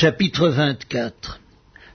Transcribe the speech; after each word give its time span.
Chapitre 0.00 0.48
24 0.50 1.40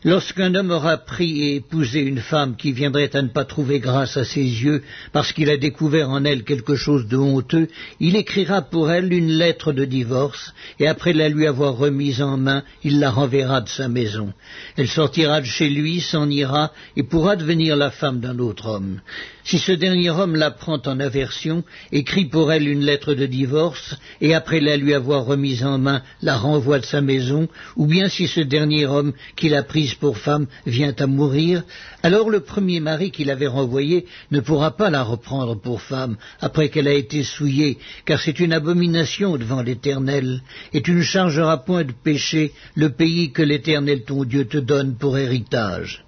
Lorsqu'un 0.04 0.54
homme 0.56 0.72
aura 0.72 0.98
pris 0.98 1.42
et 1.42 1.56
épousé 1.56 2.02
une 2.02 2.20
femme 2.20 2.58
qui 2.58 2.74
viendrait 2.74 3.16
à 3.16 3.22
ne 3.22 3.30
pas 3.30 3.46
trouver 3.46 3.80
grâce 3.80 4.18
à 4.18 4.26
ses 4.26 4.42
yeux 4.42 4.84
parce 5.14 5.32
qu'il 5.32 5.50
a 5.50 5.56
découvert 5.56 6.10
en 6.10 6.26
elle 6.26 6.44
quelque 6.44 6.76
chose 6.76 7.08
de 7.08 7.16
honteux, 7.16 7.70
il 8.02 8.18
écrira 8.18 8.62
pour 8.62 8.92
elle 8.92 9.14
une 9.14 9.32
lettre 9.32 9.72
de 9.72 9.86
divorce 9.86 10.54
et 10.82 10.88
après 10.90 11.14
la 11.14 11.30
lui 11.30 11.48
avoir 11.48 11.78
remise 11.78 12.22
en 12.22 12.36
main, 12.36 12.64
il 12.84 13.00
la 13.00 13.10
renverra 13.10 13.62
de 13.62 13.70
sa 13.70 13.88
maison. 13.88 14.34
Elle 14.76 14.90
sortira 14.90 15.40
de 15.40 15.46
chez 15.46 15.70
lui, 15.70 16.02
s'en 16.02 16.30
ira 16.30 16.74
et 16.98 17.04
pourra 17.04 17.38
devenir 17.38 17.78
la 17.78 17.90
femme 17.90 18.20
d'un 18.20 18.38
autre 18.40 18.66
homme. 18.66 19.00
Si 19.46 19.60
ce 19.60 19.74
dernier 19.74 20.10
homme 20.10 20.38
la 20.38 20.52
prend 20.52 20.82
en 20.86 21.00
aversion, 21.02 21.66
écrit 21.92 22.26
pour 22.26 22.54
elle 22.54 22.66
une 22.66 22.86
lettre 22.86 23.14
de 23.14 23.26
divorce 23.26 23.96
et 24.22 24.34
après 24.34 24.62
la 24.62 24.78
lui 24.78 24.94
avoir 24.94 25.26
remise 25.26 25.66
en 25.66 25.78
main, 25.78 26.02
la 26.22 26.38
renvoie 26.38 26.80
de 26.80 26.86
sa 26.86 27.02
maison, 27.02 27.50
ou 27.76 27.86
bien 27.86 28.08
si 28.08 28.28
ce 28.28 28.40
dernier 28.40 28.86
homme 28.86 29.12
qui 29.36 29.50
l'a 29.50 29.64
prise 29.64 29.96
pour 29.96 30.18
femme 30.18 30.48
vient 30.66 30.96
à 30.98 31.08
mourir, 31.08 31.64
alors 32.04 32.30
le 32.30 32.40
premier 32.40 32.80
mari 32.80 33.12
qui 33.12 33.26
l'avait 33.26 33.48
renvoyée 33.48 34.06
ne 34.32 34.40
pourra 34.40 34.78
pas 34.78 34.90
la 34.90 35.04
reprendre 35.04 35.60
pour 35.60 35.82
femme 35.82 36.16
après 36.40 36.70
qu'elle 36.70 36.88
a 36.88 36.94
été 36.94 37.24
souillée, 37.24 37.80
car 38.06 38.22
c'est 38.22 38.40
une 38.40 38.54
abomination 38.54 39.38
devant 39.38 39.62
l'Éternel, 39.62 40.42
et 40.74 40.82
tu 40.82 40.94
ne 40.94 41.02
chargeras 41.02 41.58
point 41.58 41.84
de 41.84 41.92
péché 41.92 42.54
le 42.76 42.92
pays 42.92 43.34
que 43.34 43.42
l'Éternel 43.42 44.04
ton 44.04 44.24
Dieu 44.24 44.46
te 44.46 44.58
donne 44.58 44.96
pour 44.96 45.18
héritage. 45.18 46.06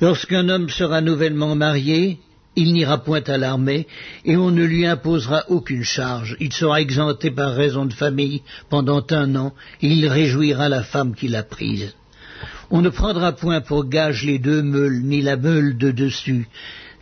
Lorsqu'un 0.00 0.48
homme 0.50 0.68
sera 0.68 1.00
nouvellement 1.00 1.54
marié, 1.54 2.18
il 2.56 2.72
n'ira 2.72 2.98
point 3.04 3.22
à 3.26 3.36
l'armée, 3.36 3.86
et 4.24 4.36
on 4.36 4.50
ne 4.50 4.64
lui 4.64 4.86
imposera 4.86 5.44
aucune 5.48 5.84
charge. 5.84 6.36
Il 6.40 6.52
sera 6.52 6.80
exempté 6.80 7.30
par 7.30 7.54
raison 7.54 7.84
de 7.84 7.92
famille 7.92 8.42
pendant 8.70 9.04
un 9.10 9.36
an, 9.36 9.54
et 9.82 9.88
il 9.88 10.08
réjouira 10.08 10.68
la 10.68 10.82
femme 10.82 11.14
qu'il 11.14 11.36
a 11.36 11.42
prise. 11.42 11.94
On 12.70 12.82
ne 12.82 12.88
prendra 12.88 13.32
point 13.32 13.60
pour 13.60 13.88
gage 13.88 14.24
les 14.24 14.38
deux 14.38 14.62
meules, 14.62 15.02
ni 15.02 15.22
la 15.22 15.36
meule 15.36 15.76
de 15.76 15.90
dessus, 15.90 16.48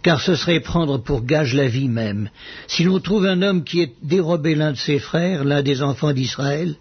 car 0.05 0.21
ce 0.21 0.37
serait 0.37 0.61
prendre 0.61 0.99
pour 0.99 1.25
gage 1.25 1.55
la 1.55 1.67
vie 1.67 1.89
même. 1.89 2.29
Si 2.69 2.85
l'on 2.85 3.01
trouve 3.01 3.25
un 3.25 3.41
homme 3.41 3.65
qui 3.65 3.81
ait 3.81 3.95
dérobé 4.03 4.55
l'un 4.55 4.73
de 4.73 4.77
ses 4.77 4.99
frères, 4.99 5.45
l'un 5.45 5.63
des 5.63 5.83
enfants 5.83 6.13
d'Israël, 6.13 6.77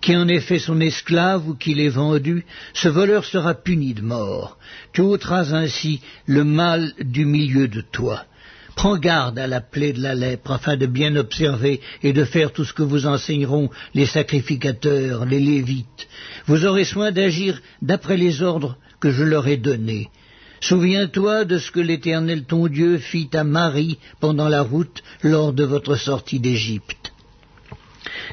qui 0.00 0.16
en 0.16 0.26
ait 0.26 0.40
fait 0.40 0.58
son 0.58 0.80
esclave 0.80 1.46
ou 1.46 1.54
qui 1.54 1.74
l'ait 1.74 1.90
vendu, 1.90 2.46
ce 2.72 2.88
voleur 2.88 3.26
sera 3.26 3.52
puni 3.52 3.92
de 3.92 4.00
mort. 4.00 4.56
Tu 4.94 5.02
ôteras 5.02 5.52
ainsi 5.52 6.00
le 6.26 6.44
mal 6.44 6.94
du 6.98 7.26
milieu 7.26 7.68
de 7.68 7.82
toi. 7.82 8.24
Prends 8.74 8.96
garde 8.96 9.38
à 9.38 9.46
la 9.46 9.60
plaie 9.60 9.92
de 9.92 10.00
la 10.00 10.14
lèpre, 10.14 10.50
afin 10.50 10.78
de 10.78 10.86
bien 10.86 11.14
observer 11.16 11.82
et 12.02 12.14
de 12.14 12.24
faire 12.24 12.54
tout 12.54 12.64
ce 12.64 12.72
que 12.72 12.82
vous 12.82 13.04
enseigneront 13.06 13.68
les 13.92 14.06
sacrificateurs, 14.06 15.26
les 15.26 15.40
lévites. 15.40 16.08
Vous 16.46 16.64
aurez 16.64 16.86
soin 16.86 17.12
d'agir 17.12 17.60
d'après 17.82 18.16
les 18.16 18.40
ordres 18.40 18.78
que 18.98 19.10
je 19.10 19.24
leur 19.24 19.46
ai 19.46 19.58
donnés. 19.58 20.08
Souviens-toi 20.62 21.44
de 21.44 21.58
ce 21.58 21.72
que 21.72 21.80
l'Éternel 21.80 22.44
ton 22.44 22.68
Dieu 22.68 22.98
fit 22.98 23.28
à 23.32 23.42
Marie 23.42 23.98
pendant 24.20 24.48
la 24.48 24.62
route 24.62 25.02
lors 25.24 25.52
de 25.52 25.64
votre 25.64 25.96
sortie 25.96 26.38
d'Égypte. 26.38 27.12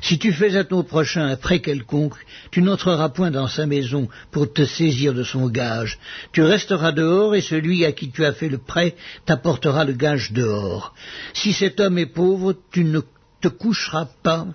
Si 0.04 0.20
tu 0.20 0.32
fais 0.32 0.56
à 0.56 0.64
ton 0.64 0.84
prochain 0.84 1.26
un 1.26 1.36
prêt 1.36 1.60
quelconque, 1.60 2.14
tu 2.52 2.62
n'entreras 2.62 3.10
point 3.10 3.32
dans 3.32 3.48
sa 3.48 3.66
maison 3.66 4.08
pour 4.30 4.54
te 4.54 4.64
saisir 4.64 5.16
de 5.16 5.24
son 5.24 5.50
gage. 5.50 5.98
Tu 6.32 6.44
resteras 6.44 6.92
dehors 6.92 7.34
et 7.34 7.42
celui 7.42 7.84
à 7.84 7.94
qui 7.94 8.12
tu 8.12 8.24
as 8.24 8.34
fait 8.34 8.48
le 8.48 8.60
prêt 8.60 8.96
t'apportera 9.26 9.84
le 9.84 9.94
gage 9.94 10.32
dehors. 10.32 10.94
Si 11.34 11.52
cet 11.52 11.80
homme 11.80 11.98
est 11.98 12.06
pauvre, 12.06 12.56
tu 12.72 12.84
ne 12.84 13.02
te 13.42 13.48
coucheras 13.48 14.08
pas 14.22 14.46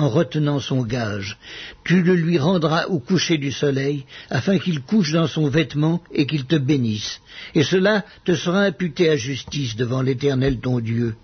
en 0.00 0.08
retenant 0.08 0.60
son 0.60 0.82
gage. 0.82 1.36
Tu 1.84 2.02
le 2.02 2.14
lui 2.14 2.38
rendras 2.38 2.86
au 2.86 2.98
coucher 2.98 3.38
du 3.38 3.52
soleil, 3.52 4.04
afin 4.30 4.58
qu'il 4.58 4.80
couche 4.80 5.12
dans 5.12 5.26
son 5.26 5.48
vêtement 5.48 6.02
et 6.12 6.26
qu'il 6.26 6.46
te 6.46 6.56
bénisse. 6.56 7.20
Et 7.54 7.62
cela 7.62 8.04
te 8.24 8.34
sera 8.34 8.62
imputé 8.62 9.10
à 9.10 9.16
justice 9.16 9.76
devant 9.76 10.02
l'Éternel 10.02 10.58
ton 10.58 10.80
Dieu. 10.80 11.14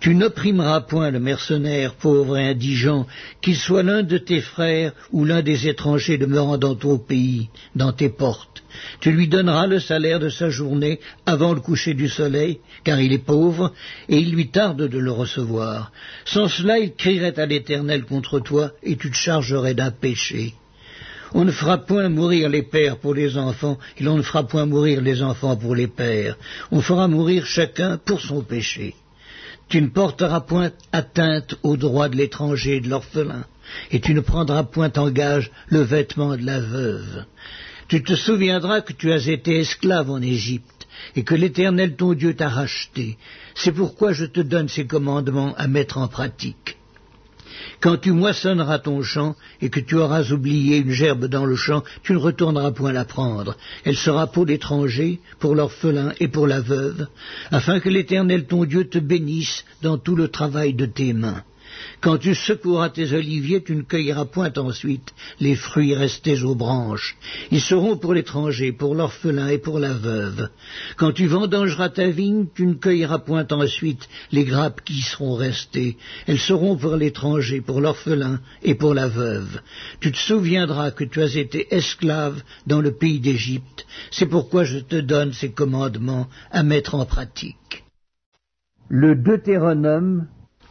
Tu 0.00 0.14
n'opprimeras 0.14 0.80
point 0.80 1.10
le 1.10 1.20
mercenaire 1.20 1.94
pauvre 1.94 2.38
et 2.38 2.48
indigent, 2.48 3.06
qu'il 3.42 3.56
soit 3.56 3.82
l'un 3.82 4.02
de 4.02 4.16
tes 4.16 4.40
frères 4.40 4.92
ou 5.12 5.26
l'un 5.26 5.42
des 5.42 5.68
étrangers 5.68 6.16
demeurant 6.16 6.56
dans 6.56 6.74
ton 6.74 6.98
pays, 6.98 7.50
dans 7.76 7.92
tes 7.92 8.08
portes. 8.08 8.62
Tu 9.00 9.12
lui 9.12 9.28
donneras 9.28 9.66
le 9.66 9.78
salaire 9.78 10.18
de 10.18 10.30
sa 10.30 10.48
journée 10.48 11.00
avant 11.26 11.52
le 11.52 11.60
coucher 11.60 11.92
du 11.92 12.08
soleil, 12.08 12.60
car 12.82 12.98
il 12.98 13.12
est 13.12 13.18
pauvre, 13.18 13.74
et 14.08 14.18
il 14.18 14.32
lui 14.32 14.48
tarde 14.48 14.88
de 14.88 14.98
le 14.98 15.12
recevoir. 15.12 15.92
Sans 16.24 16.48
cela, 16.48 16.78
il 16.78 16.94
crierait 16.94 17.38
à 17.38 17.44
l'Éternel 17.44 18.04
contre 18.04 18.40
toi, 18.40 18.72
et 18.82 18.96
tu 18.96 19.10
te 19.10 19.16
chargerais 19.16 19.74
d'un 19.74 19.90
péché. 19.90 20.54
On 21.32 21.44
ne 21.44 21.52
fera 21.52 21.78
point 21.78 22.08
mourir 22.08 22.48
les 22.48 22.62
pères 22.62 22.96
pour 22.96 23.14
les 23.14 23.36
enfants, 23.36 23.78
et 23.98 24.02
l'on 24.02 24.16
ne 24.16 24.22
fera 24.22 24.44
point 24.44 24.64
mourir 24.64 25.02
les 25.02 25.22
enfants 25.22 25.56
pour 25.56 25.74
les 25.74 25.88
pères. 25.88 26.38
On 26.70 26.80
fera 26.80 27.06
mourir 27.06 27.44
chacun 27.44 27.98
pour 27.98 28.20
son 28.20 28.42
péché. 28.42 28.94
Tu 29.70 29.80
ne 29.80 29.86
porteras 29.86 30.40
point 30.40 30.72
atteinte 30.90 31.54
aux 31.62 31.76
droits 31.76 32.08
de 32.08 32.16
l'étranger 32.16 32.76
et 32.76 32.80
de 32.80 32.88
l'orphelin, 32.88 33.44
et 33.92 34.00
tu 34.00 34.14
ne 34.14 34.20
prendras 34.20 34.64
point 34.64 34.92
en 34.96 35.10
gage 35.10 35.52
le 35.68 35.80
vêtement 35.80 36.36
de 36.36 36.44
la 36.44 36.58
veuve. 36.58 37.24
Tu 37.86 38.02
te 38.02 38.16
souviendras 38.16 38.80
que 38.80 38.92
tu 38.92 39.12
as 39.12 39.28
été 39.28 39.60
esclave 39.60 40.10
en 40.10 40.20
Égypte, 40.20 40.88
et 41.14 41.22
que 41.22 41.36
l'Éternel 41.36 41.94
ton 41.94 42.14
Dieu 42.14 42.34
t'a 42.34 42.48
racheté. 42.48 43.16
C'est 43.54 43.70
pourquoi 43.70 44.12
je 44.12 44.24
te 44.24 44.40
donne 44.40 44.68
ces 44.68 44.88
commandements 44.88 45.54
à 45.56 45.68
mettre 45.68 45.98
en 45.98 46.08
pratique. 46.08 46.79
Quand 47.80 47.96
tu 47.96 48.12
moissonneras 48.12 48.78
ton 48.78 49.02
champ 49.02 49.36
et 49.60 49.70
que 49.70 49.80
tu 49.80 49.96
auras 49.96 50.30
oublié 50.30 50.78
une 50.78 50.92
gerbe 50.92 51.26
dans 51.26 51.46
le 51.46 51.56
champ, 51.56 51.82
tu 52.02 52.12
ne 52.12 52.18
retourneras 52.18 52.72
point 52.72 52.92
la 52.92 53.04
prendre. 53.04 53.56
Elle 53.84 53.96
sera 53.96 54.26
pour 54.26 54.46
l'étranger, 54.46 55.20
pour 55.38 55.54
l'orphelin 55.54 56.12
et 56.20 56.28
pour 56.28 56.46
la 56.46 56.60
veuve, 56.60 57.06
afin 57.50 57.80
que 57.80 57.88
l'Éternel 57.88 58.46
ton 58.46 58.64
Dieu 58.64 58.88
te 58.88 58.98
bénisse 58.98 59.64
dans 59.82 59.98
tout 59.98 60.16
le 60.16 60.28
travail 60.28 60.74
de 60.74 60.86
tes 60.86 61.12
mains. 61.12 61.42
Quand 62.00 62.18
tu 62.18 62.34
secoueras 62.34 62.90
tes 62.90 63.12
oliviers, 63.12 63.62
tu 63.62 63.76
ne 63.76 63.82
cueilleras 63.82 64.24
point 64.24 64.52
ensuite 64.56 65.12
les 65.38 65.54
fruits 65.54 65.94
restés 65.94 66.42
aux 66.42 66.54
branches. 66.54 67.16
Ils 67.50 67.60
seront 67.60 67.96
pour 67.96 68.14
l'étranger, 68.14 68.72
pour 68.72 68.94
l'orphelin 68.94 69.48
et 69.48 69.58
pour 69.58 69.78
la 69.78 69.92
veuve. 69.92 70.48
Quand 70.96 71.12
tu 71.12 71.26
vendangeras 71.26 71.90
ta 71.90 72.08
vigne, 72.08 72.46
tu 72.54 72.66
ne 72.66 72.74
cueilleras 72.74 73.18
point 73.18 73.46
ensuite 73.50 74.08
les 74.32 74.44
grappes 74.44 74.82
qui 74.84 74.94
y 74.94 75.02
seront 75.02 75.34
restées. 75.34 75.96
Elles 76.26 76.38
seront 76.38 76.76
pour 76.76 76.96
l'étranger, 76.96 77.60
pour 77.60 77.80
l'orphelin 77.80 78.40
et 78.62 78.74
pour 78.74 78.94
la 78.94 79.08
veuve. 79.08 79.60
Tu 80.00 80.12
te 80.12 80.18
souviendras 80.18 80.90
que 80.90 81.04
tu 81.04 81.20
as 81.22 81.36
été 81.36 81.74
esclave 81.74 82.42
dans 82.66 82.80
le 82.80 82.92
pays 82.92 83.20
d'Égypte. 83.20 83.86
C'est 84.10 84.26
pourquoi 84.26 84.64
je 84.64 84.78
te 84.78 84.96
donne 84.96 85.32
ces 85.32 85.52
commandements 85.52 86.28
à 86.50 86.62
mettre 86.62 86.94
en 86.94 87.04
pratique. 87.04 87.84
Le 88.88 89.14
Deutéronome 89.14 90.26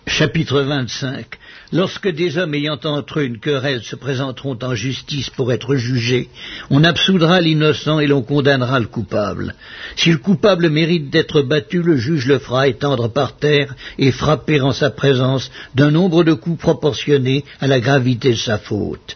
Chapitre 0.09 0.61
25 0.61 1.25
Lorsque 1.71 2.07
des 2.09 2.39
hommes 2.39 2.55
ayant 2.55 2.79
entre 2.83 3.19
eux 3.19 3.25
une 3.25 3.37
querelle 3.37 3.83
se 3.83 3.95
présenteront 3.95 4.57
en 4.63 4.73
justice 4.73 5.29
pour 5.29 5.53
être 5.53 5.75
jugés, 5.75 6.29
on 6.71 6.83
absoudra 6.83 7.39
l'innocent 7.41 7.99
et 7.99 8.07
l'on 8.07 8.23
condamnera 8.23 8.79
le 8.79 8.87
coupable. 8.87 9.53
Si 9.95 10.09
le 10.11 10.17
coupable 10.17 10.69
mérite 10.69 11.11
d'être 11.11 11.43
battu, 11.43 11.83
le 11.83 11.95
juge 11.95 12.25
le 12.25 12.39
fera 12.39 12.67
étendre 12.67 13.07
par 13.07 13.37
terre 13.37 13.75
et 13.99 14.11
frapper 14.11 14.59
en 14.61 14.71
sa 14.71 14.89
présence 14.89 15.51
d'un 15.75 15.91
nombre 15.91 16.23
de 16.23 16.33
coups 16.33 16.59
proportionné 16.59 17.45
à 17.61 17.67
la 17.67 17.79
gravité 17.79 18.31
de 18.31 18.35
sa 18.35 18.57
faute. 18.57 19.15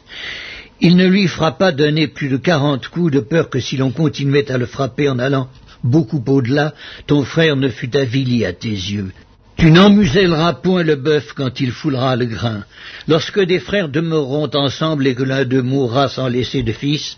Il 0.80 0.96
ne 0.96 1.08
lui 1.08 1.28
fera 1.28 1.58
pas 1.58 1.72
donner 1.72 2.08
plus 2.08 2.30
de 2.30 2.38
quarante 2.38 2.88
coups 2.90 3.12
de 3.12 3.20
peur 3.20 3.50
que 3.50 3.60
si 3.60 3.78
l'on 3.78 3.90
continuait 3.90 4.52
à 4.52 4.60
le 4.60 4.68
frapper 4.68 5.10
en 5.10 5.18
allant 5.18 5.50
beaucoup 5.84 6.24
au-delà, 6.28 6.76
ton 7.08 7.24
frère 7.24 7.56
ne 7.56 7.70
fût 7.70 7.98
avili 7.98 8.46
à 8.46 8.54
tes 8.54 8.70
yeux. 8.70 9.12
Tu 9.58 9.72
n'emmuselleras 9.72 10.54
point 10.54 10.84
le 10.84 10.96
bœuf 10.96 11.34
quand 11.36 11.60
il 11.60 11.72
foulera 11.72 12.16
le 12.16 12.26
grain. 12.26 12.64
Lorsque 13.08 13.40
des 13.40 13.60
frères 13.60 13.90
demeureront 13.90 14.50
ensemble 14.56 15.08
et 15.08 15.16
que 15.16 15.24
l'un 15.24 15.46
d'eux 15.46 15.62
mourra 15.62 16.10
sans 16.10 16.28
laisser 16.28 16.64
de 16.64 16.72
fils, 16.72 17.18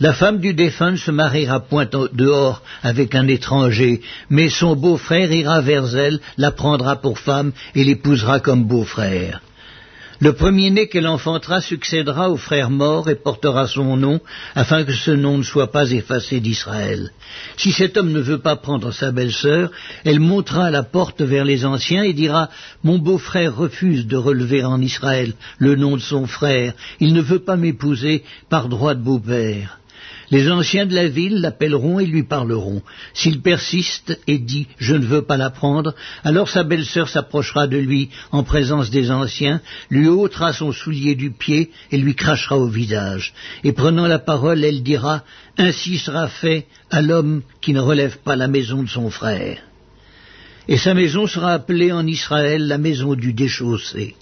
la 0.00 0.12
femme 0.12 0.38
du 0.38 0.52
défunt 0.52 0.90
ne 0.90 0.96
se 0.96 1.10
mariera 1.10 1.60
point 1.60 1.88
dehors 2.12 2.62
avec 2.82 3.14
un 3.14 3.26
étranger, 3.28 4.02
mais 4.28 4.50
son 4.50 4.76
beau-frère 4.76 5.32
ira 5.32 5.60
vers 5.60 5.96
elle, 5.96 6.20
la 6.36 6.50
prendra 6.50 6.96
pour 6.96 7.18
femme 7.18 7.52
et 7.74 7.84
l'épousera 7.84 8.40
comme 8.40 8.64
beau-frère. 8.64 9.40
Le 10.18 10.32
premier-né 10.32 10.88
qu'elle 10.88 11.06
enfantera 11.06 11.60
succédera 11.60 12.30
au 12.30 12.38
frère 12.38 12.70
mort 12.70 13.10
et 13.10 13.14
portera 13.14 13.66
son 13.66 13.96
nom, 13.98 14.20
afin 14.54 14.84
que 14.84 14.94
ce 14.94 15.10
nom 15.10 15.36
ne 15.36 15.42
soit 15.42 15.70
pas 15.70 15.90
effacé 15.90 16.40
d'Israël. 16.40 17.10
Si 17.58 17.70
cet 17.70 17.98
homme 17.98 18.12
ne 18.12 18.20
veut 18.20 18.38
pas 18.38 18.56
prendre 18.56 18.92
sa 18.92 19.12
belle-sœur, 19.12 19.70
elle 20.04 20.20
montera 20.20 20.70
la 20.70 20.82
porte 20.82 21.20
vers 21.20 21.44
les 21.44 21.66
anciens 21.66 22.02
et 22.02 22.14
dira 22.14 22.48
Mon 22.82 22.98
beau-frère 22.98 23.54
refuse 23.54 24.06
de 24.06 24.16
relever 24.16 24.64
en 24.64 24.80
Israël 24.80 25.34
le 25.58 25.76
nom 25.76 25.96
de 25.96 26.02
son 26.02 26.26
frère, 26.26 26.72
il 26.98 27.12
ne 27.12 27.20
veut 27.20 27.40
pas 27.40 27.56
m'épouser 27.56 28.24
par 28.48 28.68
droit 28.68 28.94
de 28.94 29.02
beau-père. 29.02 29.80
Les 30.30 30.50
anciens 30.50 30.86
de 30.86 30.94
la 30.94 31.06
ville 31.06 31.40
l'appelleront 31.40 32.00
et 32.00 32.06
lui 32.06 32.24
parleront. 32.24 32.82
S'il 33.14 33.40
persiste 33.42 34.18
et 34.26 34.38
dit 34.38 34.66
Je 34.78 34.94
ne 34.94 35.06
veux 35.06 35.22
pas 35.22 35.36
l'apprendre, 35.36 35.94
alors 36.24 36.48
sa 36.48 36.64
belle-sœur 36.64 37.08
s'approchera 37.08 37.66
de 37.66 37.76
lui 37.76 38.10
en 38.32 38.42
présence 38.42 38.90
des 38.90 39.10
anciens, 39.10 39.60
lui 39.88 40.08
ôtera 40.08 40.52
son 40.52 40.72
soulier 40.72 41.14
du 41.14 41.30
pied 41.30 41.70
et 41.92 41.98
lui 41.98 42.16
crachera 42.16 42.58
au 42.58 42.66
visage. 42.66 43.34
Et 43.62 43.72
prenant 43.72 44.06
la 44.06 44.18
parole, 44.18 44.64
elle 44.64 44.82
dira 44.82 45.22
Ainsi 45.58 45.98
sera 45.98 46.26
fait 46.28 46.66
à 46.90 47.02
l'homme 47.02 47.42
qui 47.60 47.72
ne 47.72 47.80
relève 47.80 48.18
pas 48.18 48.36
la 48.36 48.48
maison 48.48 48.82
de 48.82 48.88
son 48.88 49.10
frère. 49.10 49.58
Et 50.68 50.76
sa 50.76 50.94
maison 50.94 51.28
sera 51.28 51.52
appelée 51.52 51.92
en 51.92 52.06
Israël 52.06 52.66
la 52.66 52.78
maison 52.78 53.14
du 53.14 53.32
déchaussé. 53.32 54.16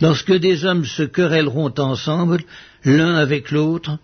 Lorsque 0.00 0.32
des 0.32 0.64
hommes 0.64 0.84
se 0.84 1.02
querelleront 1.02 1.74
ensemble, 1.78 2.44
l'un 2.84 3.16
avec 3.16 3.50
l'autre, 3.50 3.98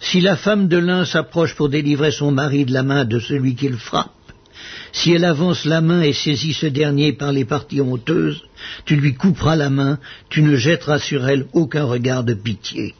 si 0.00 0.20
la 0.20 0.36
femme 0.36 0.66
de 0.68 0.78
l'un 0.78 1.04
s'approche 1.04 1.54
pour 1.54 1.68
délivrer 1.68 2.10
son 2.10 2.32
mari 2.32 2.64
de 2.64 2.72
la 2.72 2.82
main 2.82 3.04
de 3.04 3.18
celui 3.18 3.54
qu'il 3.54 3.76
frappe, 3.76 4.12
si 4.92 5.12
elle 5.12 5.24
avance 5.24 5.64
la 5.64 5.80
main 5.80 6.02
et 6.02 6.12
saisit 6.12 6.54
ce 6.54 6.66
dernier 6.66 7.12
par 7.12 7.32
les 7.32 7.44
parties 7.44 7.80
honteuses, 7.80 8.42
tu 8.84 8.96
lui 8.96 9.14
couperas 9.14 9.56
la 9.56 9.70
main, 9.70 9.98
tu 10.28 10.42
ne 10.42 10.56
jetteras 10.56 10.98
sur 10.98 11.28
elle 11.28 11.46
aucun 11.52 11.84
regard 11.84 12.24
de 12.24 12.34
pitié. 12.34 12.94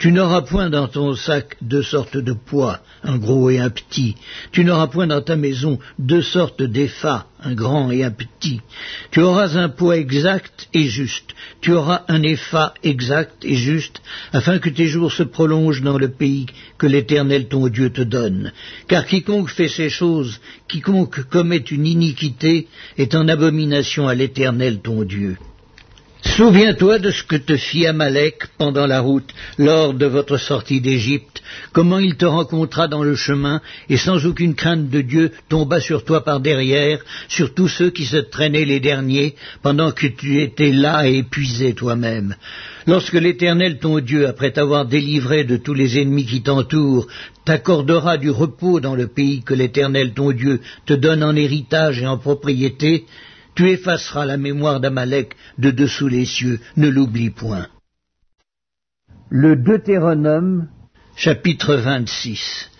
Tu 0.00 0.12
n'auras 0.12 0.40
point 0.40 0.70
dans 0.70 0.88
ton 0.88 1.14
sac 1.14 1.58
deux 1.60 1.82
sortes 1.82 2.16
de 2.16 2.32
poids, 2.32 2.80
un 3.02 3.18
gros 3.18 3.50
et 3.50 3.58
un 3.58 3.68
petit. 3.68 4.14
Tu 4.50 4.64
n'auras 4.64 4.86
point 4.86 5.06
dans 5.06 5.20
ta 5.20 5.36
maison 5.36 5.78
deux 5.98 6.22
sortes 6.22 6.62
d'effats, 6.62 7.26
un 7.42 7.52
grand 7.52 7.90
et 7.90 8.02
un 8.02 8.10
petit. 8.10 8.62
Tu 9.10 9.20
auras 9.20 9.58
un 9.58 9.68
poids 9.68 9.98
exact 9.98 10.70
et 10.72 10.88
juste. 10.88 11.34
Tu 11.60 11.72
auras 11.72 12.04
un 12.08 12.22
effa 12.22 12.72
exact 12.82 13.44
et 13.44 13.56
juste, 13.56 14.00
afin 14.32 14.58
que 14.58 14.70
tes 14.70 14.86
jours 14.86 15.12
se 15.12 15.22
prolongent 15.22 15.82
dans 15.82 15.98
le 15.98 16.08
pays 16.08 16.46
que 16.78 16.86
l'Éternel 16.86 17.48
ton 17.48 17.68
Dieu 17.68 17.90
te 17.90 18.00
donne. 18.00 18.52
Car 18.88 19.04
quiconque 19.04 19.50
fait 19.50 19.68
ces 19.68 19.90
choses, 19.90 20.40
quiconque 20.66 21.24
commet 21.24 21.58
une 21.58 21.86
iniquité, 21.86 22.68
est 22.96 23.14
en 23.14 23.28
abomination 23.28 24.08
à 24.08 24.14
l'Éternel 24.14 24.80
ton 24.80 25.04
Dieu. 25.04 25.36
Souviens-toi 26.22 26.98
de 26.98 27.10
ce 27.10 27.22
que 27.22 27.36
te 27.36 27.56
fit 27.56 27.86
Amalek 27.86 28.46
pendant 28.58 28.86
la 28.86 29.00
route, 29.00 29.30
lors 29.58 29.94
de 29.94 30.06
votre 30.06 30.36
sortie 30.36 30.80
d'Égypte, 30.80 31.42
comment 31.72 31.98
il 31.98 32.16
te 32.16 32.26
rencontra 32.26 32.88
dans 32.88 33.02
le 33.02 33.14
chemin, 33.14 33.60
et 33.88 33.96
sans 33.96 34.26
aucune 34.26 34.54
crainte 34.54 34.90
de 34.90 35.00
Dieu 35.00 35.32
tomba 35.48 35.80
sur 35.80 36.04
toi 36.04 36.22
par 36.22 36.40
derrière, 36.40 37.00
sur 37.28 37.54
tous 37.54 37.68
ceux 37.68 37.90
qui 37.90 38.04
se 38.04 38.18
traînaient 38.18 38.66
les 38.66 38.80
derniers, 38.80 39.34
pendant 39.62 39.92
que 39.92 40.06
tu 40.06 40.40
étais 40.40 40.72
là 40.72 41.08
et 41.08 41.18
épuisé 41.18 41.74
toi-même. 41.74 42.36
Lorsque 42.86 43.14
l'Éternel 43.14 43.78
ton 43.78 43.98
Dieu, 44.00 44.26
après 44.28 44.52
t'avoir 44.52 44.84
délivré 44.84 45.44
de 45.44 45.56
tous 45.56 45.74
les 45.74 45.98
ennemis 45.98 46.26
qui 46.26 46.42
t'entourent, 46.42 47.06
t'accordera 47.44 48.18
du 48.18 48.30
repos 48.30 48.80
dans 48.80 48.94
le 48.94 49.06
pays 49.06 49.42
que 49.42 49.54
l'Éternel 49.54 50.12
ton 50.12 50.32
Dieu 50.32 50.60
te 50.86 50.92
donne 50.92 51.24
en 51.24 51.34
héritage 51.34 52.00
et 52.00 52.06
en 52.06 52.18
propriété, 52.18 53.06
tu 53.54 53.70
effaceras 53.70 54.24
la 54.26 54.36
mémoire 54.36 54.80
d'Amalek 54.80 55.34
de 55.58 55.70
dessous 55.70 56.08
les 56.08 56.24
cieux, 56.24 56.60
ne 56.76 56.88
l'oublie 56.88 57.30
point. 57.30 57.66
Le 59.28 59.56
Deutéronome, 59.56 60.68
chapitre 61.16 61.74
26. 61.74 62.70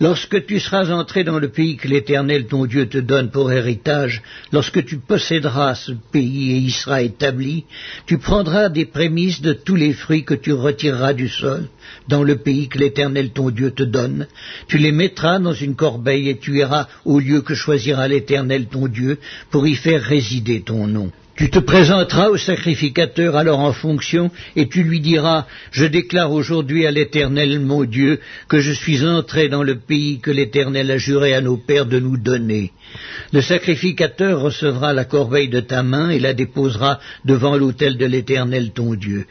Lorsque 0.00 0.46
tu 0.46 0.60
seras 0.60 0.92
entré 0.92 1.24
dans 1.24 1.40
le 1.40 1.48
pays 1.48 1.76
que 1.76 1.88
l'Éternel 1.88 2.46
ton 2.46 2.66
Dieu 2.66 2.88
te 2.88 2.98
donne 2.98 3.30
pour 3.30 3.50
héritage, 3.50 4.22
lorsque 4.52 4.84
tu 4.84 4.98
posséderas 4.98 5.74
ce 5.74 5.90
pays 6.12 6.52
et 6.52 6.58
y 6.58 6.70
sera 6.70 7.02
établi, 7.02 7.64
tu 8.06 8.18
prendras 8.18 8.68
des 8.68 8.86
prémices 8.86 9.40
de 9.40 9.52
tous 9.52 9.74
les 9.74 9.92
fruits 9.92 10.24
que 10.24 10.34
tu 10.34 10.52
retireras 10.52 11.14
du 11.14 11.28
sol 11.28 11.68
dans 12.06 12.22
le 12.22 12.36
pays 12.36 12.68
que 12.68 12.78
l'Éternel 12.78 13.30
ton 13.30 13.50
Dieu 13.50 13.72
te 13.72 13.82
donne, 13.82 14.28
tu 14.68 14.78
les 14.78 14.92
mettras 14.92 15.40
dans 15.40 15.52
une 15.52 15.74
corbeille 15.74 16.28
et 16.28 16.38
tu 16.38 16.58
iras 16.58 16.86
au 17.04 17.18
lieu 17.18 17.40
que 17.40 17.54
choisira 17.54 18.06
l'Éternel 18.06 18.66
ton 18.66 18.86
Dieu 18.86 19.18
pour 19.50 19.66
y 19.66 19.74
faire 19.74 20.02
résider 20.02 20.60
ton 20.60 20.86
nom. 20.86 21.10
Tu 21.38 21.50
te 21.50 21.60
présenteras 21.60 22.30
au 22.30 22.36
sacrificateur 22.36 23.36
alors 23.36 23.60
en 23.60 23.72
fonction, 23.72 24.28
et 24.56 24.68
tu 24.68 24.82
lui 24.82 24.98
diras, 24.98 25.46
Je 25.70 25.84
déclare 25.84 26.32
aujourd'hui 26.32 26.84
à 26.84 26.90
l'Éternel 26.90 27.60
mon 27.60 27.84
Dieu 27.84 28.18
que 28.48 28.58
je 28.58 28.72
suis 28.72 29.06
entré 29.06 29.48
dans 29.48 29.62
le 29.62 29.78
pays 29.78 30.18
que 30.18 30.32
l'Éternel 30.32 30.90
a 30.90 30.98
juré 30.98 31.34
à 31.34 31.40
nos 31.40 31.56
pères 31.56 31.86
de 31.86 32.00
nous 32.00 32.16
donner. 32.16 32.72
Le 33.32 33.40
sacrificateur 33.40 34.40
recevra 34.40 34.92
la 34.92 35.04
corbeille 35.04 35.48
de 35.48 35.60
ta 35.60 35.84
main 35.84 36.10
et 36.10 36.18
la 36.18 36.34
déposera 36.34 36.98
devant 37.24 37.56
l'autel 37.56 37.96
de 37.98 38.06
l'Éternel 38.06 38.72
ton 38.72 38.94
Dieu. 38.94 39.24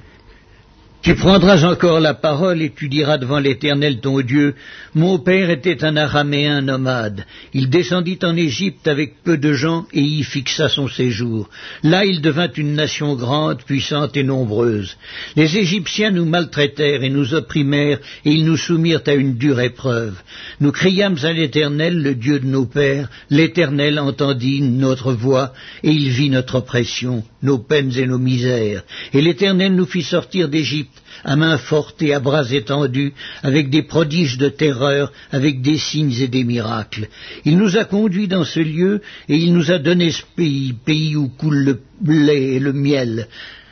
Tu 1.08 1.16
prendras 1.16 1.64
encore 1.64 2.02
la 2.02 2.14
parole 2.14 2.62
et 2.62 2.70
tu 2.70 2.90
diras 2.90 3.18
devant 3.18 3.40
l'Éternel 3.40 4.02
ton 4.02 4.20
Dieu, 4.20 4.56
Mon 4.94 5.20
père 5.20 5.50
était 5.50 5.86
un 5.86 5.96
araméen 5.96 6.60
nomade. 6.60 7.26
Il 7.54 7.70
descendit 7.70 8.20
en 8.24 8.36
Égypte 8.36 8.90
avec 8.90 9.24
peu 9.24 9.38
de 9.38 9.54
gens 9.54 9.86
et 9.94 10.02
y 10.02 10.22
fixa 10.24 10.68
son 10.68 10.90
séjour. 10.90 11.50
Là 11.82 12.04
il 12.04 12.20
devint 12.20 12.52
une 12.52 12.74
nation 12.74 13.16
grande, 13.16 13.64
puissante 13.64 14.18
et 14.18 14.24
nombreuse. 14.24 14.98
Les 15.38 15.58
Égyptiens 15.58 16.12
nous 16.12 16.26
maltraitèrent 16.26 17.04
et 17.04 17.10
nous 17.10 17.34
opprimèrent 17.34 18.00
et 18.26 18.32
ils 18.32 18.44
nous 18.44 18.58
soumirent 18.58 19.04
à 19.08 19.14
une 19.14 19.38
dure 19.38 19.62
épreuve. 19.62 20.22
Nous 20.60 20.74
criâmes 20.74 21.20
à 21.24 21.32
l'Éternel, 21.32 22.04
le 22.04 22.16
Dieu 22.16 22.42
de 22.42 22.48
nos 22.48 22.66
pères. 22.66 23.10
L'Éternel 23.30 23.98
entendit 23.98 24.62
notre 24.62 25.14
voix 25.14 25.54
et 25.84 25.92
il 25.92 26.10
vit 26.10 26.30
notre 26.30 26.56
oppression, 26.56 27.24
nos 27.42 27.60
peines 27.60 27.98
et 27.98 28.08
nos 28.08 28.20
misères. 28.20 28.84
Et 29.14 29.22
l'Éternel 29.22 29.74
nous 29.74 29.86
fit 29.86 30.04
sortir 30.04 30.50
d'Égypte 30.50 30.97
à 31.24 31.36
main 31.36 31.58
forte 31.58 32.02
et 32.02 32.14
à 32.14 32.20
bras 32.20 32.52
étendus, 32.52 33.14
avec 33.44 33.70
des 33.70 33.84
prodiges 33.84 34.38
de 34.38 34.50
terreur, 34.50 35.12
avec 35.32 35.62
des 35.62 35.78
signes 35.78 36.16
et 36.22 36.28
des 36.28 36.44
miracles. 36.44 37.10
Il 37.46 37.58
nous 37.58 37.78
a 37.78 37.86
conduits 37.86 38.28
dans 38.28 38.46
ce 38.46 38.60
lieu, 38.60 39.02
et 39.30 39.38
il 39.38 39.54
nous 39.54 39.72
a 39.72 39.80
donné 39.80 40.12
ce 40.12 40.24
pays, 40.36 40.74
pays 40.74 41.16
où 41.16 41.28
coule 41.30 41.64
le 41.64 41.80
lait 42.26 42.56
et 42.56 42.60
le 42.60 42.74
miel. 42.74 43.28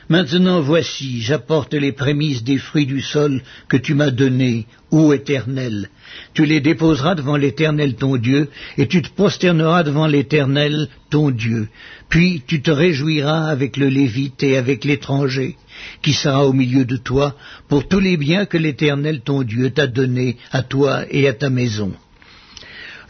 Maintenant 0.08 0.62
voici, 0.62 1.22
j'apporte 1.22 1.74
les 1.74 1.92
prémices 1.92 2.44
des 2.44 2.60
fruits 2.60 2.86
du 2.86 3.02
sol 3.02 3.42
que 3.68 3.78
tu 3.78 3.96
m'as 3.96 4.12
donnés, 4.12 4.68
ô 4.92 5.14
Éternel. 5.14 5.90
Tu 6.36 6.46
les 6.46 6.62
déposeras 6.62 7.16
devant 7.16 7.38
l'Éternel 7.38 7.96
ton 7.96 8.18
Dieu, 8.18 8.50
et 8.78 8.88
tu 8.88 9.02
te 9.02 9.10
prosterneras 9.10 9.82
devant 9.82 10.06
l'Éternel 10.06 10.90
ton 11.10 11.32
Dieu. 11.32 11.70
Puis 12.10 12.44
tu 12.46 12.62
te 12.62 12.70
réjouiras 12.70 13.48
avec 13.48 13.78
le 13.78 13.90
Lévite 13.90 14.44
et 14.44 14.58
avec 14.58 14.84
l'étranger 14.84 15.58
qui 16.02 16.14
sera 16.14 16.46
au 16.46 16.54
milieu 16.54 16.86
de 16.86 16.98
toi, 16.98 17.36
pour 17.68 17.88
tous 17.88 18.00
les 18.00 18.18
biens 18.18 18.46
que 18.46 18.58
l'Éternel 18.58 19.22
ton 19.22 19.44
Dieu 19.44 19.70
t'a 19.72 19.88
donnés 19.88 20.38
à 20.52 20.62
toi 20.64 21.04
et 21.10 21.28
à 21.28 21.34
ta 21.34 21.50
maison. 21.50 21.94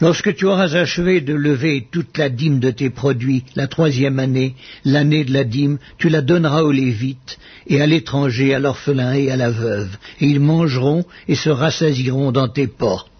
Lorsque 0.00 0.34
tu 0.34 0.44
auras 0.44 0.74
achevé 0.74 1.22
de 1.22 1.32
lever 1.32 1.88
toute 1.90 2.18
la 2.18 2.28
dîme 2.28 2.60
de 2.60 2.70
tes 2.70 2.90
produits, 2.90 3.44
la 3.54 3.66
troisième 3.66 4.18
année, 4.18 4.54
l'année 4.84 5.24
de 5.24 5.32
la 5.32 5.44
dîme, 5.44 5.78
tu 5.96 6.10
la 6.10 6.20
donneras 6.20 6.62
aux 6.62 6.72
Lévites, 6.72 7.38
et 7.66 7.80
à 7.80 7.86
l'étranger, 7.86 8.54
à 8.54 8.58
l'orphelin 8.58 9.14
et 9.14 9.30
à 9.30 9.36
la 9.36 9.50
veuve, 9.50 9.96
et 10.20 10.26
ils 10.26 10.40
mangeront 10.40 11.04
et 11.28 11.34
se 11.34 11.48
rassasiront 11.48 12.30
dans 12.30 12.48
tes 12.48 12.66
portes. 12.66 13.10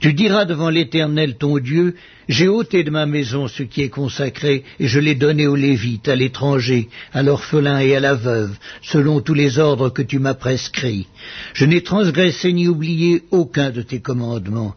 Tu 0.00 0.12
diras 0.14 0.44
devant 0.44 0.70
l'Éternel 0.70 1.36
ton 1.36 1.58
Dieu, 1.58 1.94
J'ai 2.28 2.48
ôté 2.48 2.84
de 2.84 2.90
ma 2.90 3.06
maison 3.06 3.48
ce 3.48 3.62
qui 3.62 3.82
est 3.82 3.88
consacré, 3.88 4.64
et 4.78 4.86
je 4.86 5.00
l'ai 5.00 5.14
donné 5.14 5.46
aux 5.46 5.56
Lévites, 5.56 6.08
à 6.08 6.16
l'étranger, 6.16 6.88
à 7.12 7.22
l'orphelin 7.22 7.80
et 7.80 7.96
à 7.96 8.00
la 8.00 8.14
veuve, 8.14 8.56
selon 8.82 9.20
tous 9.20 9.34
les 9.34 9.58
ordres 9.58 9.90
que 9.90 10.02
tu 10.02 10.18
m'as 10.18 10.34
prescrits. 10.34 11.08
Je 11.52 11.64
n'ai 11.64 11.82
transgressé 11.82 12.52
ni 12.52 12.68
oublié 12.68 13.22
aucun 13.30 13.70
de 13.70 13.82
tes 13.82 14.00
commandements. 14.00 14.74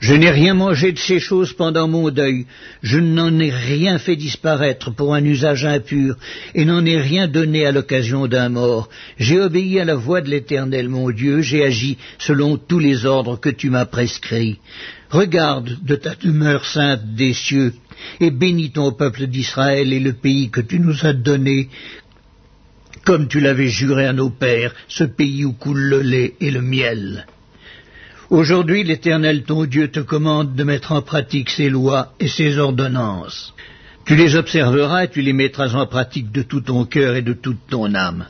Je 0.00 0.14
n'ai 0.14 0.30
rien 0.30 0.54
mangé 0.54 0.92
de 0.92 0.98
ces 0.98 1.18
choses 1.18 1.52
pendant 1.52 1.88
mon 1.88 2.10
deuil, 2.10 2.46
je 2.82 2.98
n'en 2.98 3.36
ai 3.40 3.50
rien 3.50 3.98
fait 3.98 4.14
disparaître 4.14 4.92
pour 4.92 5.12
un 5.12 5.24
usage 5.24 5.64
impur, 5.64 6.16
et 6.54 6.64
n'en 6.64 6.84
ai 6.84 6.98
rien 6.98 7.26
donné 7.26 7.66
à 7.66 7.72
l'occasion 7.72 8.28
d'un 8.28 8.48
mort. 8.48 8.88
J'ai 9.18 9.40
obéi 9.40 9.80
à 9.80 9.84
la 9.84 9.96
voix 9.96 10.20
de 10.20 10.30
l'Éternel 10.30 10.88
mon 10.88 11.10
Dieu, 11.10 11.42
j'ai 11.42 11.64
agi 11.64 11.98
selon 12.18 12.56
tous 12.56 12.78
les 12.78 13.06
ordres 13.06 13.40
que 13.40 13.48
tu 13.48 13.70
m'as 13.70 13.86
prescrits. 13.86 14.58
Regarde 15.10 15.78
de 15.82 15.96
ta 15.96 16.14
demeure 16.14 16.64
sainte 16.64 17.14
des 17.16 17.32
cieux, 17.32 17.74
et 18.20 18.30
bénis 18.30 18.70
ton 18.70 18.92
peuple 18.92 19.26
d'Israël 19.26 19.92
et 19.92 20.00
le 20.00 20.12
pays 20.12 20.50
que 20.50 20.60
tu 20.60 20.78
nous 20.78 21.06
as 21.06 21.12
donné, 21.12 21.70
comme 23.04 23.26
tu 23.26 23.40
l'avais 23.40 23.68
juré 23.68 24.06
à 24.06 24.12
nos 24.12 24.30
pères, 24.30 24.74
ce 24.86 25.02
pays 25.02 25.44
où 25.44 25.54
coule 25.54 25.80
le 25.80 26.02
lait 26.02 26.34
et 26.40 26.52
le 26.52 26.62
miel. 26.62 27.26
Aujourd'hui, 28.30 28.84
l'Éternel 28.84 29.44
ton 29.44 29.64
Dieu 29.64 29.88
te 29.88 30.00
commande 30.00 30.54
de 30.54 30.62
mettre 30.62 30.92
en 30.92 31.00
pratique 31.00 31.48
ses 31.48 31.70
lois 31.70 32.12
et 32.20 32.28
ses 32.28 32.58
ordonnances. 32.58 33.54
Tu 34.04 34.16
les 34.16 34.36
observeras 34.36 35.04
et 35.04 35.08
tu 35.08 35.22
les 35.22 35.32
mettras 35.32 35.74
en 35.74 35.86
pratique 35.86 36.30
de 36.30 36.42
tout 36.42 36.60
ton 36.60 36.84
cœur 36.84 37.16
et 37.16 37.22
de 37.22 37.32
toute 37.32 37.66
ton 37.70 37.94
âme. 37.94 38.26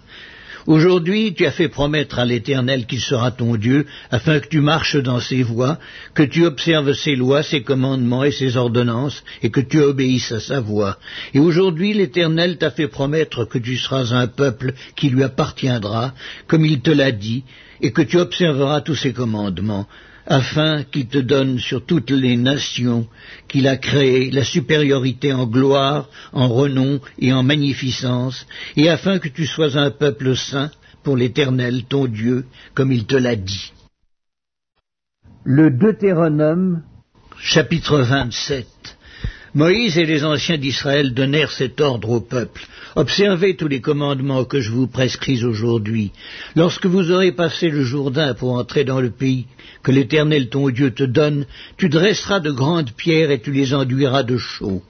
Aujourd'hui, 0.69 1.33
tu 1.33 1.47
as 1.47 1.51
fait 1.51 1.71
promettre 1.71 2.19
à 2.19 2.27
l'Éternel 2.27 2.85
qu'il 2.85 3.01
sera 3.01 3.31
ton 3.31 3.57
Dieu, 3.57 3.87
afin 4.11 4.39
que 4.39 4.49
tu 4.49 4.61
marches 4.61 4.97
dans 4.97 5.19
ses 5.19 5.43
voies, 5.43 5.79
que 6.13 6.23
tu 6.23 6.45
observes 6.45 6.93
ses 6.93 7.17
lois, 7.17 7.43
ses 7.43 7.63
commandements 7.63 8.23
et 8.23 8.33
ses 8.33 8.59
ordonnances, 8.59 9.25
et 9.43 9.49
que 9.49 9.63
tu 9.63 9.81
obéisses 9.81 10.31
à 10.31 10.41
sa 10.41 10.61
voix. 10.61 10.99
Et 11.33 11.39
aujourd'hui, 11.39 11.95
l'Éternel 11.95 12.59
t'a 12.59 12.71
fait 12.71 12.87
promettre 12.87 13.47
que 13.47 13.57
tu 13.57 13.79
seras 13.79 14.13
un 14.13 14.27
peuple 14.27 14.75
qui 14.95 15.09
lui 15.09 15.23
appartiendra, 15.23 16.13
comme 16.47 16.67
il 16.67 16.83
te 16.83 16.91
l'a 16.91 17.13
dit, 17.13 17.45
et 17.81 17.91
que 17.91 18.03
tu 18.03 18.19
observeras 18.19 18.83
tous 18.83 18.97
ses 18.97 19.15
commandements 19.15 19.89
afin 20.29 20.85
qu'il 20.85 21.09
te 21.09 21.19
donne 21.19 21.59
sur 21.59 21.85
toutes 21.85 22.11
les 22.11 22.37
nations 22.37 23.09
qu'il 23.49 23.67
a 23.67 23.79
créées 23.79 24.31
la 24.31 24.45
supériorité 24.45 25.33
en 25.33 25.47
gloire, 25.47 26.09
en 26.33 26.49
renom 26.49 27.01
et 27.19 27.33
en 27.33 27.43
magnificence, 27.43 28.47
et 28.77 28.91
afin 28.91 29.19
que 29.19 29.29
tu 29.31 29.47
sois 29.47 29.79
un 29.79 29.91
peuple 29.91 30.37
saint 30.37 30.71
pour 31.03 31.17
l'Éternel 31.17 31.85
ton 31.89 32.05
Dieu, 32.07 32.45
comme 32.75 32.93
il 32.93 33.07
te 33.07 33.17
l'a 33.17 33.37
dit. 33.37 33.73
Le 35.45 35.71
Deutéronome, 35.71 36.83
chapitre 37.41 38.01
27. 38.01 38.67
Moïse 39.55 39.97
et 39.97 40.05
les 40.05 40.25
anciens 40.25 40.59
d'Israël 40.59 41.15
donnèrent 41.15 41.53
cet 41.53 41.81
ordre 41.81 42.11
au 42.11 42.21
peuple. 42.21 42.67
Observez 42.97 43.57
tous 43.57 43.69
les 43.69 43.81
commandements 43.81 44.45
que 44.45 44.61
je 44.61 44.71
vous 44.71 44.87
prescris 44.87 45.45
aujourd'hui. 45.45 46.13
Lorsque 46.57 46.87
vous 46.87 47.11
aurez 47.11 47.33
passé 47.33 47.69
le 47.69 47.83
Jourdain 47.83 48.35
pour 48.35 48.53
entrer 48.53 48.85
dans 48.85 49.01
le 49.01 49.11
pays 49.11 49.47
que 49.83 49.93
l'Éternel 49.93 50.49
ton 50.49 50.69
Dieu 50.71 50.91
te 50.93 51.05
donne, 51.05 51.47
tu 51.77 51.89
dresseras 51.89 52.41
de 52.41 52.51
grandes 52.51 52.93
pierres 52.93 53.31
et 53.31 53.41
tu 53.41 53.53
les 53.53 53.75
enduiras 53.75 54.23
de 54.23 54.37
chaux. 54.37 54.83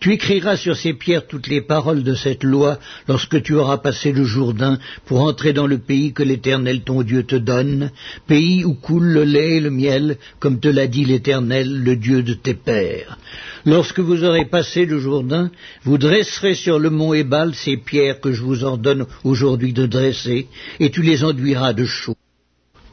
Tu 0.00 0.12
écriras 0.12 0.56
sur 0.56 0.76
ces 0.76 0.94
pierres 0.94 1.26
toutes 1.26 1.48
les 1.48 1.60
paroles 1.60 2.02
de 2.02 2.14
cette 2.14 2.44
loi 2.44 2.78
lorsque 3.06 3.42
tu 3.42 3.54
auras 3.54 3.78
passé 3.78 4.12
le 4.12 4.24
Jourdain 4.24 4.78
pour 5.06 5.20
entrer 5.20 5.52
dans 5.52 5.66
le 5.66 5.78
pays 5.78 6.12
que 6.12 6.22
l'Éternel 6.22 6.82
ton 6.82 7.02
Dieu 7.02 7.24
te 7.24 7.36
donne, 7.36 7.90
pays 8.26 8.64
où 8.64 8.74
coule 8.74 9.06
le 9.06 9.24
lait 9.24 9.56
et 9.56 9.60
le 9.60 9.70
miel, 9.70 10.16
comme 10.38 10.60
te 10.60 10.68
l'a 10.68 10.86
dit 10.86 11.04
l'Éternel, 11.04 11.82
le 11.82 11.96
Dieu 11.96 12.22
de 12.22 12.34
tes 12.34 12.54
pères. 12.54 13.18
Lorsque 13.66 14.00
vous 14.00 14.24
aurez 14.24 14.46
passé 14.46 14.86
le 14.86 14.98
Jourdain, 15.00 15.50
vous 15.82 15.98
dresserez 15.98 16.54
sur 16.54 16.78
le 16.78 16.90
mont 16.90 17.12
Ces 17.54 17.76
pierres 17.76 18.20
que 18.20 18.32
je 18.32 18.42
vous 18.42 18.64
ordonne 18.64 19.06
aujourd'hui 19.24 19.72
de 19.72 19.86
dresser, 19.86 20.46
et 20.80 20.90
tu 20.90 21.02
les 21.02 21.24
enduiras 21.24 21.72
de 21.72 21.84
chaux. 21.84 22.16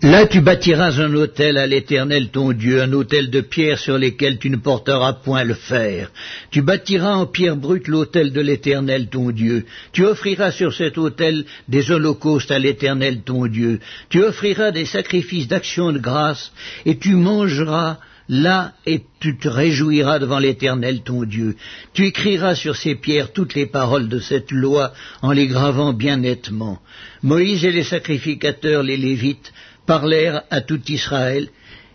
Là 0.01 0.27
tu 0.27 0.41
bâtiras 0.41 0.99
un 0.99 1.13
autel 1.15 1.57
à 1.57 1.65
l'Éternel 1.65 2.29
ton 2.29 2.51
Dieu, 2.51 2.81
un 2.81 2.91
autel 2.93 3.29
de 3.29 3.41
pierres 3.41 3.79
sur 3.79 3.97
lesquelles 3.97 4.37
tu 4.37 4.49
ne 4.49 4.57
porteras 4.57 5.13
point 5.13 5.43
le 5.43 5.53
fer. 5.53 6.11
Tu 6.51 6.61
bâtiras 6.61 7.15
en 7.15 7.25
pierre 7.25 7.55
brute 7.55 7.87
l'autel 7.87 8.31
de 8.31 8.41
l'Éternel 8.41 9.07
ton 9.07 9.31
Dieu. 9.31 9.65
Tu 9.93 10.05
offriras 10.05 10.51
sur 10.51 10.73
cet 10.73 10.97
autel 10.97 11.45
des 11.69 11.91
holocaustes 11.91 12.51
à 12.51 12.59
l'Éternel 12.59 13.21
ton 13.21 13.47
Dieu. 13.47 13.79
Tu 14.09 14.21
offriras 14.21 14.71
des 14.71 14.85
sacrifices 14.85 15.47
d'action 15.47 15.91
de 15.91 15.99
grâce, 15.99 16.51
et 16.85 16.97
tu 16.97 17.15
mangeras 17.15 17.97
là 18.29 18.73
et 18.85 19.01
tu 19.19 19.37
te 19.37 19.47
réjouiras 19.47 20.19
devant 20.19 20.39
l'Éternel 20.39 21.01
ton 21.01 21.23
Dieu. 21.23 21.55
Tu 21.93 22.05
écriras 22.05 22.55
sur 22.55 22.75
ces 22.75 22.95
pierres 22.95 23.33
toutes 23.33 23.55
les 23.55 23.65
paroles 23.65 24.09
de 24.09 24.19
cette 24.19 24.51
loi 24.51 24.93
en 25.21 25.31
les 25.31 25.47
gravant 25.47 25.93
bien 25.93 26.17
nettement. 26.17 26.79
Moïse 27.21 27.65
et 27.65 27.71
les 27.71 27.83
sacrificateurs, 27.83 28.83
les 28.83 28.97
Lévites, 28.97 29.53
parlèrent 29.85 30.41
à 30.49 30.61
tout 30.61 30.81
Israël 30.89 31.49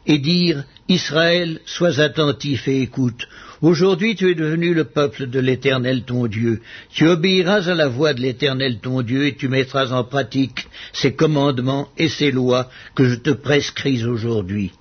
et 0.07 0.19
dirent 0.19 0.65
Israël, 0.89 1.61
sois 1.67 2.01
attentif 2.01 2.67
et 2.69 2.83
écoute. 2.83 3.29
Aujourd'hui 3.61 4.17
tu 4.17 4.31
es 4.31 4.35
devenu 4.35 4.73
le 4.73 4.85
peuple 4.85 5.27
de 5.27 5.39
l'Éternel 5.39 6.05
ton 6.05 6.27
Dieu. 6.27 6.63
Tu 6.91 7.07
obéiras 7.07 7.69
à 7.69 7.75
la 7.75 7.89
voix 7.89 8.15
de 8.15 8.21
l'Éternel 8.21 8.79
ton 8.81 9.03
Dieu 9.03 9.27
et 9.27 9.37
tu 9.37 9.49
mettras 9.49 9.93
en 9.93 10.05
pratique 10.05 10.67
ses 10.93 11.13
commandements 11.13 11.89
et 11.99 12.09
ses 12.09 12.31
lois 12.31 12.71
que 12.95 13.07
je 13.07 13.17
te 13.17 13.31
prescris 13.31 14.05
aujourd'hui. 14.05 14.73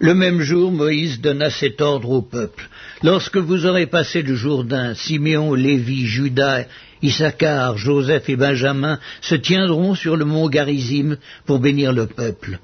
Le 0.00 0.14
même 0.14 0.40
jour, 0.40 0.70
Moïse 0.70 1.20
donna 1.20 1.50
cet 1.50 1.80
ordre 1.80 2.10
au 2.10 2.22
peuple. 2.22 2.68
Lorsque 3.02 3.36
vous 3.36 3.66
aurez 3.66 3.86
passé 3.86 4.22
le 4.22 4.36
Jourdain, 4.36 4.94
Siméon, 4.94 5.54
Lévi, 5.54 6.06
Judas 6.06 6.66
Issachar, 7.02 7.76
Joseph 7.76 8.28
et 8.28 8.36
Benjamin 8.36 8.98
se 9.20 9.34
tiendront 9.34 9.94
sur 9.94 10.16
le 10.16 10.24
mont 10.24 10.48
Garizim 10.48 11.16
pour 11.46 11.60
bénir 11.60 11.92
le 11.92 12.06
peuple. 12.06 12.58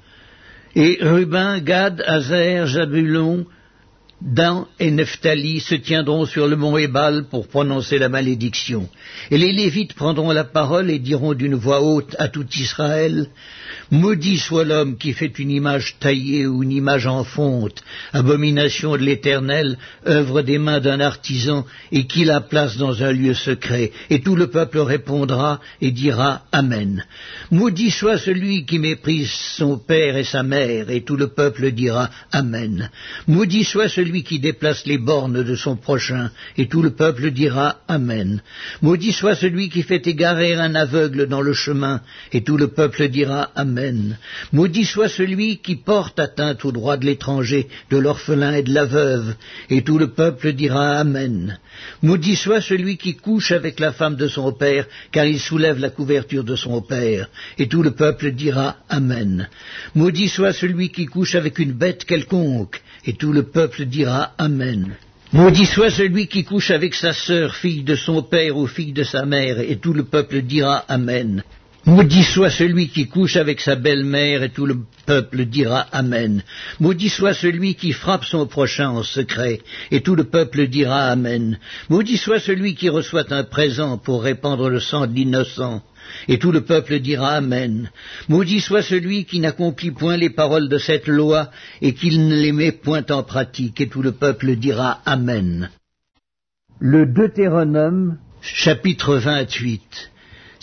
Et 0.75 0.97
Ruben, 1.01 1.59
Gad, 1.59 2.03
Azer, 2.05 2.67
Jabulon, 2.67 3.45
Dan 4.21 4.65
et 4.79 4.91
Nephtali 4.91 5.59
se 5.59 5.75
tiendront 5.75 6.25
sur 6.25 6.47
le 6.47 6.55
mont 6.55 6.77
Ébal 6.77 7.25
pour 7.29 7.47
prononcer 7.47 7.97
la 7.97 8.09
malédiction. 8.09 8.89
Et 9.29 9.37
les 9.37 9.51
Lévites 9.51 9.93
prendront 9.93 10.31
la 10.31 10.45
parole 10.45 10.89
et 10.89 10.99
diront 10.99 11.33
d'une 11.33 11.55
voix 11.55 11.81
haute 11.81 12.15
à 12.17 12.29
tout 12.29 12.47
Israël, 12.55 13.27
Maudit 13.91 14.39
soit 14.39 14.63
l'homme 14.63 14.97
qui 14.97 15.13
fait 15.13 15.37
une 15.37 15.51
image 15.51 15.97
taillée 15.99 16.47
ou 16.47 16.63
une 16.63 16.71
image 16.71 17.05
en 17.05 17.23
fonte, 17.23 17.83
abomination 18.13 18.93
de 18.93 19.03
l'Éternel, 19.03 19.77
œuvre 20.07 20.41
des 20.41 20.57
mains 20.57 20.79
d'un 20.79 20.99
artisan, 20.99 21.65
et 21.91 22.07
qui 22.07 22.25
la 22.25 22.41
place 22.41 22.77
dans 22.77 23.03
un 23.03 23.11
lieu 23.11 23.35
secret. 23.35 23.91
Et 24.09 24.21
tout 24.21 24.35
le 24.35 24.47
peuple 24.47 24.79
répondra 24.79 25.59
et 25.81 25.91
dira 25.91 26.45
Amen. 26.51 27.05
Maudit 27.51 27.91
soit 27.91 28.17
celui 28.17 28.65
qui 28.65 28.79
méprise 28.79 29.29
son 29.29 29.77
père 29.77 30.17
et 30.17 30.23
sa 30.23 30.41
mère, 30.41 30.89
et 30.89 31.01
tout 31.01 31.15
le 31.15 31.27
peuple 31.27 31.71
dira 31.71 32.09
Amen. 32.31 32.89
Maudit 33.27 33.65
soit 33.65 33.89
celui 33.89 34.23
qui 34.23 34.39
déplace 34.39 34.85
les 34.87 34.97
bornes 34.97 35.43
de 35.43 35.55
son 35.55 35.75
prochain, 35.75 36.31
et 36.57 36.67
tout 36.67 36.81
le 36.81 36.91
peuple 36.91 37.29
dira 37.29 37.81
Amen. 37.87 38.41
Maudit 38.81 39.13
soit 39.13 39.35
celui 39.35 39.69
qui 39.69 39.83
fait 39.83 40.07
égarer 40.07 40.55
un 40.55 40.73
aveugle 40.73 41.27
dans 41.27 41.41
le 41.41 41.53
chemin, 41.53 42.01
et 42.33 42.43
tout 42.43 42.57
le 42.57 42.69
peuple 42.69 43.09
dira 43.09 43.51
Amen. 43.55 43.74
Maudit 44.51 44.85
soit 44.85 45.09
celui 45.09 45.57
qui 45.57 45.75
porte 45.75 46.19
atteinte 46.19 46.65
aux 46.65 46.71
droits 46.71 46.97
de 46.97 47.05
l'étranger, 47.05 47.67
de 47.89 47.97
l'orphelin 47.97 48.53
et 48.55 48.63
de 48.63 48.73
la 48.73 48.85
veuve, 48.85 49.35
et 49.69 49.83
tout 49.83 49.97
le 49.97 50.11
peuple 50.11 50.53
dira 50.53 50.97
Amen. 50.97 51.57
Maudit 52.01 52.35
soit 52.35 52.61
celui 52.61 52.97
qui 52.97 53.15
couche 53.15 53.51
avec 53.51 53.79
la 53.79 53.91
femme 53.91 54.15
de 54.15 54.27
son 54.27 54.51
père, 54.53 54.85
car 55.11 55.25
il 55.25 55.39
soulève 55.39 55.79
la 55.79 55.89
couverture 55.89 56.43
de 56.43 56.55
son 56.55 56.81
père, 56.81 57.29
et 57.57 57.67
tout 57.67 57.83
le 57.83 57.91
peuple 57.91 58.31
dira 58.31 58.77
Amen. 58.89 59.49
Maudit 59.93 60.29
soit 60.29 60.53
celui 60.53 60.89
qui 60.89 61.05
couche 61.05 61.35
avec 61.35 61.59
une 61.59 61.73
bête 61.73 62.05
quelconque, 62.05 62.81
et 63.05 63.13
tout 63.13 63.33
le 63.33 63.43
peuple 63.43 63.85
dira 63.85 64.31
Amen. 64.37 64.95
Maudit 65.33 65.65
soit 65.65 65.89
celui 65.89 66.27
qui 66.27 66.43
couche 66.43 66.71
avec 66.71 66.93
sa 66.93 67.11
sœur, 67.11 67.55
fille 67.55 67.83
de 67.83 67.95
son 67.95 68.23
père 68.23 68.55
ou 68.57 68.67
fille 68.67 68.93
de 68.93 69.03
sa 69.03 69.25
mère, 69.25 69.59
et 69.59 69.77
tout 69.77 69.93
le 69.93 70.05
peuple 70.05 70.41
dira 70.41 70.77
Amen. 70.87 71.43
Maudit 71.87 72.23
soit 72.23 72.49
celui 72.49 72.89
qui 72.89 73.07
couche 73.07 73.35
avec 73.35 73.61
sa 73.61 73.75
belle-mère 73.75 74.41
et 74.41 74.49
tout 74.49 74.65
le 74.65 74.79
peuple 75.05 75.45
dira 75.45 75.81
Amen. 75.91 76.41
Maudit 76.79 77.09
soit 77.09 77.35
celui 77.35 77.75
qui 77.75 77.91
frappe 77.91 78.25
son 78.25 78.47
prochain 78.47 78.89
en 78.89 79.03
secret 79.03 79.61
et 79.91 80.01
tout 80.01 80.15
le 80.15 80.23
peuple 80.23 80.65
dira 80.65 81.09
Amen. 81.09 81.59
Maudit 81.89 82.17
soit 82.17 82.39
celui 82.39 82.73
qui 82.73 82.89
reçoit 82.89 83.31
un 83.31 83.43
présent 83.43 83.99
pour 83.99 84.23
répandre 84.23 84.67
le 84.67 84.79
sang 84.79 85.05
de 85.05 85.13
l'innocent 85.13 85.83
et 86.27 86.39
tout 86.39 86.51
le 86.51 86.61
peuple 86.61 86.97
dira 86.99 87.33
Amen. 87.33 87.91
Maudit 88.29 88.61
soit 88.61 88.81
celui 88.81 89.25
qui 89.25 89.39
n'accomplit 89.39 89.91
point 89.91 90.17
les 90.17 90.31
paroles 90.31 90.69
de 90.69 90.79
cette 90.79 91.07
loi 91.07 91.51
et 91.83 91.93
qui 91.93 92.17
ne 92.17 92.35
les 92.35 92.51
met 92.51 92.71
point 92.71 93.05
en 93.11 93.21
pratique 93.21 93.79
et 93.79 93.89
tout 93.89 94.01
le 94.01 94.11
peuple 94.11 94.55
dira 94.55 95.01
Amen. 95.05 95.69
Le 96.79 97.05
Deutéronome 97.05 98.17
chapitre 98.41 99.17
28 99.17 100.11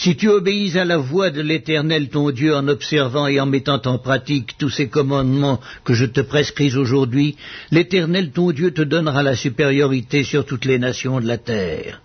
si 0.02 0.16
tu 0.16 0.28
obéis 0.28 0.76
à 0.76 0.84
la 0.84 0.96
voix 0.96 1.30
de 1.30 1.40
l'Éternel 1.40 2.08
ton 2.08 2.32
Dieu 2.32 2.56
en 2.56 2.66
observant 2.66 3.28
et 3.28 3.38
en 3.38 3.46
mettant 3.46 3.80
en 3.84 3.98
pratique 3.98 4.58
tous 4.58 4.68
ces 4.68 4.88
commandements 4.88 5.60
que 5.84 5.94
je 5.94 6.06
te 6.06 6.20
prescris 6.20 6.74
aujourd'hui, 6.74 7.36
l'Éternel 7.70 8.32
ton 8.32 8.50
Dieu 8.50 8.72
te 8.72 8.82
donnera 8.82 9.22
la 9.22 9.36
supériorité 9.36 10.24
sur 10.24 10.44
toutes 10.44 10.64
les 10.64 10.80
nations 10.80 11.20
de 11.20 11.28
la 11.28 11.38
terre. 11.38 12.02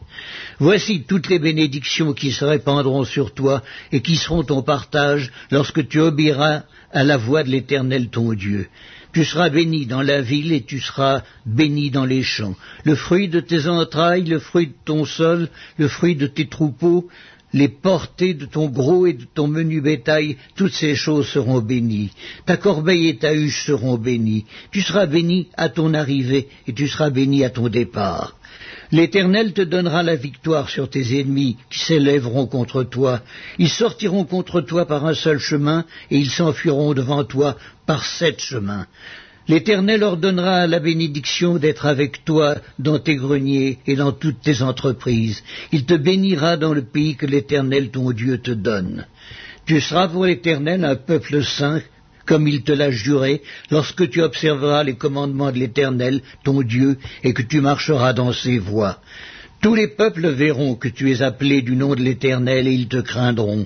Voici 0.60 1.06
toutes 1.08 1.28
les 1.28 1.40
bénédictions 1.40 2.14
qui 2.14 2.32
se 2.32 2.46
répandront 2.46 3.04
sur 3.04 3.34
toi 3.34 3.64
et 3.92 4.02
qui 4.02 4.16
seront 4.16 4.44
ton 4.44 4.62
partage 4.62 5.32
lorsque 5.50 5.88
tu 5.88 6.00
obéiras 6.00 6.66
à 6.92 7.04
la 7.04 7.18
voix 7.18 7.42
de 7.42 7.50
l'Éternel 7.50 8.10
ton 8.10 8.34
Dieu. 8.34 8.68
Tu 9.14 9.24
seras 9.24 9.50
béni 9.50 9.86
dans 9.86 10.02
la 10.02 10.22
ville 10.22 10.52
et 10.52 10.62
tu 10.62 10.80
seras 10.80 11.24
béni 11.46 11.90
dans 11.90 12.06
les 12.06 12.24
champs. 12.24 12.56
Le 12.84 12.96
fruit 12.96 13.30
de 13.30 13.40
tes 13.40 13.68
entrailles, 13.68 14.26
le 14.26 14.40
fruit 14.40 14.68
de 14.68 14.76
ton 14.86 15.06
sol, 15.06 15.50
le 15.78 15.88
fruit 15.88 16.16
de 16.16 16.28
tes 16.28 16.48
troupeaux, 16.48 17.08
les 17.54 17.70
portées 17.70 18.34
de 18.34 18.46
ton 18.46 18.68
gros 18.68 19.08
et 19.08 19.14
de 19.14 19.26
ton 19.34 19.48
menu 19.48 19.82
bétail, 19.82 20.38
toutes 20.56 20.74
ces 20.74 20.96
choses 20.96 21.28
seront 21.28 21.62
bénies. 21.62 22.12
Ta 22.46 22.58
corbeille 22.58 23.08
et 23.08 23.18
ta 23.18 23.34
huche 23.34 23.66
seront 23.66 23.98
bénies. 23.98 24.46
Tu 24.72 24.82
seras 24.82 25.06
béni 25.06 25.48
à 25.56 25.70
ton 25.70 25.94
arrivée 25.94 26.48
et 26.68 26.74
tu 26.74 26.88
seras 26.88 27.10
béni 27.10 27.44
à 27.44 27.50
ton 27.50 27.70
départ. 27.70 28.37
L'Éternel 28.92 29.54
te 29.54 29.62
donnera 29.62 30.02
la 30.02 30.16
victoire 30.16 30.70
sur 30.70 30.90
tes 30.90 31.20
ennemis 31.20 31.58
qui 31.70 31.80
s'élèveront 31.80 32.48
contre 32.48 32.84
toi. 32.84 33.22
Ils 33.60 33.70
sortiront 33.70 34.24
contre 34.24 34.62
toi 34.62 34.86
par 34.86 35.06
un 35.06 35.14
seul 35.14 35.40
chemin 35.40 35.86
et 36.10 36.18
ils 36.18 36.30
s'enfuiront 36.30 36.94
devant 36.94 37.24
toi 37.24 37.58
par 37.86 38.06
sept 38.06 38.40
chemins. 38.40 38.88
L'Éternel 39.50 40.04
ordonnera 40.04 40.68
la 40.68 40.80
bénédiction 40.80 41.58
d'être 41.58 41.86
avec 41.86 42.26
toi 42.26 42.56
dans 42.80 43.00
tes 43.00 43.16
greniers 43.16 43.80
et 43.88 43.96
dans 43.96 44.12
toutes 44.12 44.42
tes 44.42 44.62
entreprises. 44.62 45.42
Il 45.72 45.86
te 45.86 45.94
bénira 45.94 46.58
dans 46.58 46.74
le 46.74 46.84
pays 46.84 47.16
que 47.16 47.26
l'Éternel 47.26 47.90
ton 47.90 48.12
Dieu 48.12 48.40
te 48.40 48.52
donne. 48.52 49.06
Tu 49.66 49.80
seras 49.82 50.08
pour 50.10 50.26
l'Éternel 50.26 50.84
un 50.84 50.96
peuple 50.96 51.44
saint, 51.44 51.82
comme 52.28 52.48
il 52.48 52.62
te 52.62 52.72
l'a 52.72 52.92
juré, 52.92 53.42
lorsque 53.72 54.10
tu 54.10 54.22
observeras 54.22 54.84
les 54.84 54.96
commandements 54.96 55.52
de 55.52 55.58
l'Éternel, 55.58 56.22
ton 56.44 56.62
Dieu, 56.62 56.98
et 57.24 57.34
que 57.34 57.42
tu 57.42 57.62
marcheras 57.62 58.14
dans 58.14 58.34
ses 58.34 58.60
voies. 58.60 59.00
Tous 59.62 59.74
les 59.74 59.88
peuples 59.88 60.30
verront 60.30 60.76
que 60.76 60.88
tu 60.88 61.12
es 61.12 61.24
appelé 61.24 61.64
du 61.64 61.76
nom 61.76 61.96
de 61.96 62.02
l'Éternel, 62.02 62.68
et 62.68 62.74
ils 62.74 62.88
te 62.88 63.02
craindront. 63.02 63.66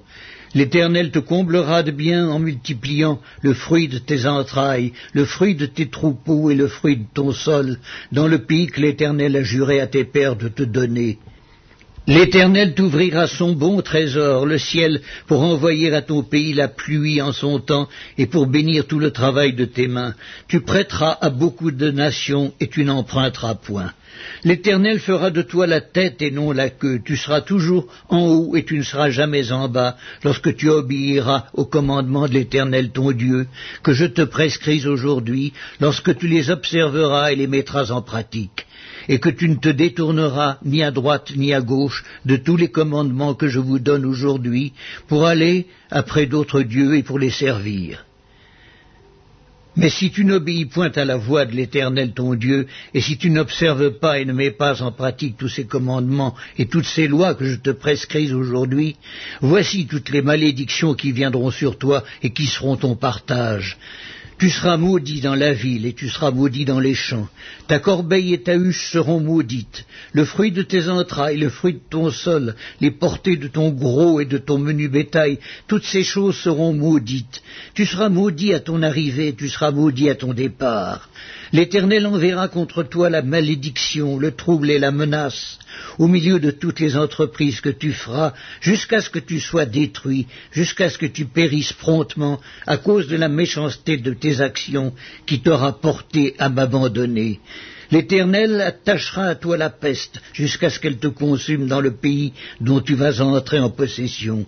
L'Éternel 0.54 1.12
te 1.12 1.20
comblera 1.20 1.82
de 1.82 1.92
bien 1.92 2.28
en 2.28 2.40
multipliant 2.40 3.22
le 3.42 3.54
fruit 3.54 3.88
de 3.88 3.98
tes 3.98 4.26
entrailles, 4.26 4.94
le 5.14 5.26
fruit 5.26 5.56
de 5.56 5.66
tes 5.66 5.90
troupeaux 5.90 6.50
et 6.50 6.56
le 6.56 6.68
fruit 6.68 6.98
de 6.98 7.06
ton 7.14 7.32
sol, 7.32 7.78
dans 8.12 8.28
le 8.28 8.40
pays 8.40 8.68
que 8.68 8.82
l'Éternel 8.82 9.36
a 9.38 9.44
juré 9.44 9.80
à 9.80 9.88
tes 9.88 10.04
pères 10.04 10.36
de 10.36 10.50
te 10.50 10.64
donner. 10.64 11.20
L'Éternel 12.08 12.74
t'ouvrira 12.74 13.28
son 13.28 13.54
bon 13.54 13.80
trésor, 13.84 14.48
le 14.48 14.58
ciel, 14.58 15.02
pour 15.28 15.42
envoyer 15.42 15.94
à 15.94 16.02
ton 16.02 16.24
pays 16.24 16.52
la 16.52 16.68
pluie 16.68 17.22
en 17.22 17.32
son 17.32 17.60
temps 17.60 17.88
et 18.18 18.26
pour 18.26 18.48
bénir 18.48 18.88
tout 18.88 18.98
le 18.98 19.12
travail 19.12 19.54
de 19.54 19.66
tes 19.66 19.88
mains. 19.88 20.16
Tu 20.48 20.62
prêteras 20.62 21.16
à 21.22 21.30
beaucoup 21.30 21.70
de 21.70 21.92
nations 21.92 22.54
et 22.60 22.70
tu 22.70 22.86
n'emprunteras 22.86 23.54
point. 23.54 23.94
L'Éternel 24.44 25.00
fera 25.00 25.30
de 25.30 25.44
toi 25.44 25.68
la 25.68 25.80
tête 25.80 26.24
et 26.24 26.32
non 26.32 26.52
la 26.52 26.72
queue. 26.72 27.02
Tu 27.06 27.16
seras 27.16 27.42
toujours 27.42 27.86
en 28.10 28.22
haut 28.22 28.56
et 28.56 28.66
tu 28.66 28.80
ne 28.80 28.84
seras 28.84 29.12
jamais 29.12 29.52
en 29.52 29.70
bas 29.70 29.96
lorsque 30.24 30.56
tu 30.56 30.70
obéiras 30.70 31.46
aux 31.54 31.66
commandements 31.66 32.28
de 32.28 32.34
l'Éternel 32.34 32.90
ton 32.90 33.12
Dieu, 33.12 33.46
que 33.84 33.94
je 33.94 34.06
te 34.06 34.24
prescris 34.24 34.88
aujourd'hui, 34.88 35.54
lorsque 35.80 36.18
tu 36.18 36.28
les 36.28 36.50
observeras 36.50 37.32
et 37.32 37.36
les 37.36 37.48
mettras 37.48 37.92
en 37.92 38.02
pratique 38.02 38.66
et 39.08 39.20
que 39.20 39.30
tu 39.30 39.50
ne 39.50 39.56
te 39.56 39.70
détourneras 39.70 40.58
ni 40.64 40.84
à 40.84 40.92
droite 40.92 41.34
ni 41.36 41.54
à 41.54 41.62
gauche 41.62 42.04
de 42.26 42.36
tous 42.36 42.58
les 42.58 42.70
commandements 42.70 43.34
que 43.36 43.48
je 43.48 43.60
vous 43.60 43.80
donne 43.80 44.06
aujourd'hui 44.06 44.74
pour 45.08 45.26
aller 45.26 45.68
après 45.90 46.26
d'autres 46.26 46.62
dieux 46.62 46.96
et 46.96 47.04
pour 47.04 47.20
les 47.20 47.30
servir. 47.30 48.06
Mais 49.78 49.90
si 49.90 50.12
tu 50.12 50.26
n'obéis 50.26 50.66
point 50.66 50.92
à 50.96 51.06
la 51.06 51.16
voix 51.16 51.46
de 51.46 51.54
l'Éternel 51.56 52.12
ton 52.12 52.34
Dieu, 52.34 52.68
et 52.94 53.00
si 53.00 53.18
tu 53.18 53.30
n'observes 53.30 53.92
pas 54.00 54.20
et 54.20 54.26
ne 54.26 54.34
mets 54.34 54.52
pas 54.52 54.82
en 54.82 54.92
pratique 54.92 55.38
tous 55.38 55.48
ces 55.48 55.66
commandements 55.66 56.36
et 56.58 56.66
toutes 56.66 56.86
ces 56.86 57.08
lois 57.08 57.36
que 57.36 57.46
je 57.46 57.56
te 57.56 57.70
prescris 57.70 58.34
aujourd'hui, 58.34 58.98
voici 59.40 59.88
toutes 59.88 60.10
les 60.10 60.22
malédictions 60.22 60.94
qui 60.94 61.14
viendront 61.14 61.52
sur 61.52 61.78
toi 61.78 62.04
et 62.22 62.32
qui 62.32 62.48
seront 62.48 62.76
ton 62.76 62.96
partage. 62.98 63.78
Tu 64.42 64.50
seras 64.50 64.76
maudit 64.76 65.22
dans 65.22 65.36
la 65.36 65.54
ville 65.54 65.86
et 65.86 65.94
tu 65.94 66.10
seras 66.10 66.32
maudit 66.32 66.66
dans 66.66 66.80
les 66.80 66.96
champs. 66.96 67.28
Ta 67.68 67.78
corbeille 67.78 68.34
et 68.34 68.42
ta 68.42 68.56
huche 68.56 68.90
seront 68.92 69.20
maudites. 69.20 69.86
Le 70.14 70.26
fruit 70.26 70.52
de 70.52 70.64
tes 70.64 70.90
entrailles, 70.90 71.38
le 71.38 71.50
fruit 71.50 71.74
de 71.74 71.82
ton 71.92 72.10
sol, 72.10 72.56
les 72.80 72.90
portées 72.90 73.38
de 73.38 73.48
ton 73.48 73.70
gros 73.70 74.20
et 74.20 74.26
de 74.26 74.40
ton 74.40 74.58
menu 74.58 74.88
bétail, 74.88 75.38
toutes 75.68 75.86
ces 75.86 76.02
choses 76.02 76.38
seront 76.38 76.74
maudites. 76.74 77.44
Tu 77.76 77.86
seras 77.86 78.10
maudit 78.10 78.56
à 78.56 78.60
ton 78.60 78.82
arrivée, 78.82 79.36
tu 79.38 79.48
seras 79.48 79.70
maudit 79.70 80.10
à 80.10 80.16
ton 80.16 80.34
départ. 80.34 81.08
L'Éternel 81.54 82.08
enverra 82.08 82.48
contre 82.48 82.84
toi 82.84 83.10
la 83.10 83.22
malédiction, 83.22 84.18
le 84.18 84.32
trouble 84.32 84.72
et 84.72 84.80
la 84.80 84.92
menace, 84.92 85.60
au 86.00 86.08
milieu 86.08 86.40
de 86.40 86.50
toutes 86.50 86.80
les 86.80 86.96
entreprises 86.96 87.60
que 87.60 87.70
tu 87.70 87.92
feras, 87.92 88.34
jusqu'à 88.62 89.02
ce 89.02 89.10
que 89.10 89.20
tu 89.20 89.42
sois 89.42 89.66
détruit, 89.66 90.28
jusqu'à 90.54 90.90
ce 90.90 90.98
que 90.98 91.06
tu 91.06 91.26
périsses 91.26 91.74
promptement, 91.74 92.40
à 92.66 92.78
cause 92.78 93.08
de 93.08 93.18
la 93.18 93.28
méchanceté 93.28 93.98
de 93.98 94.14
tes 94.14 94.40
actions 94.40 94.94
qui 95.26 95.42
t'aura 95.42 95.80
porté 95.80 96.36
à 96.40 96.48
m'abandonner. 96.48 97.42
L'Éternel 97.92 98.62
attachera 98.62 99.26
à 99.26 99.36
toi 99.36 99.58
la 99.58 99.70
peste 99.70 100.22
jusqu'à 100.32 100.70
ce 100.70 100.80
qu'elle 100.80 101.00
te 101.00 101.08
consume 101.08 101.68
dans 101.68 101.82
le 101.82 101.92
pays 101.92 102.32
dont 102.62 102.80
tu 102.80 102.96
vas 102.96 103.22
entrer 103.22 103.60
en 103.60 103.70
possession. 103.70 104.46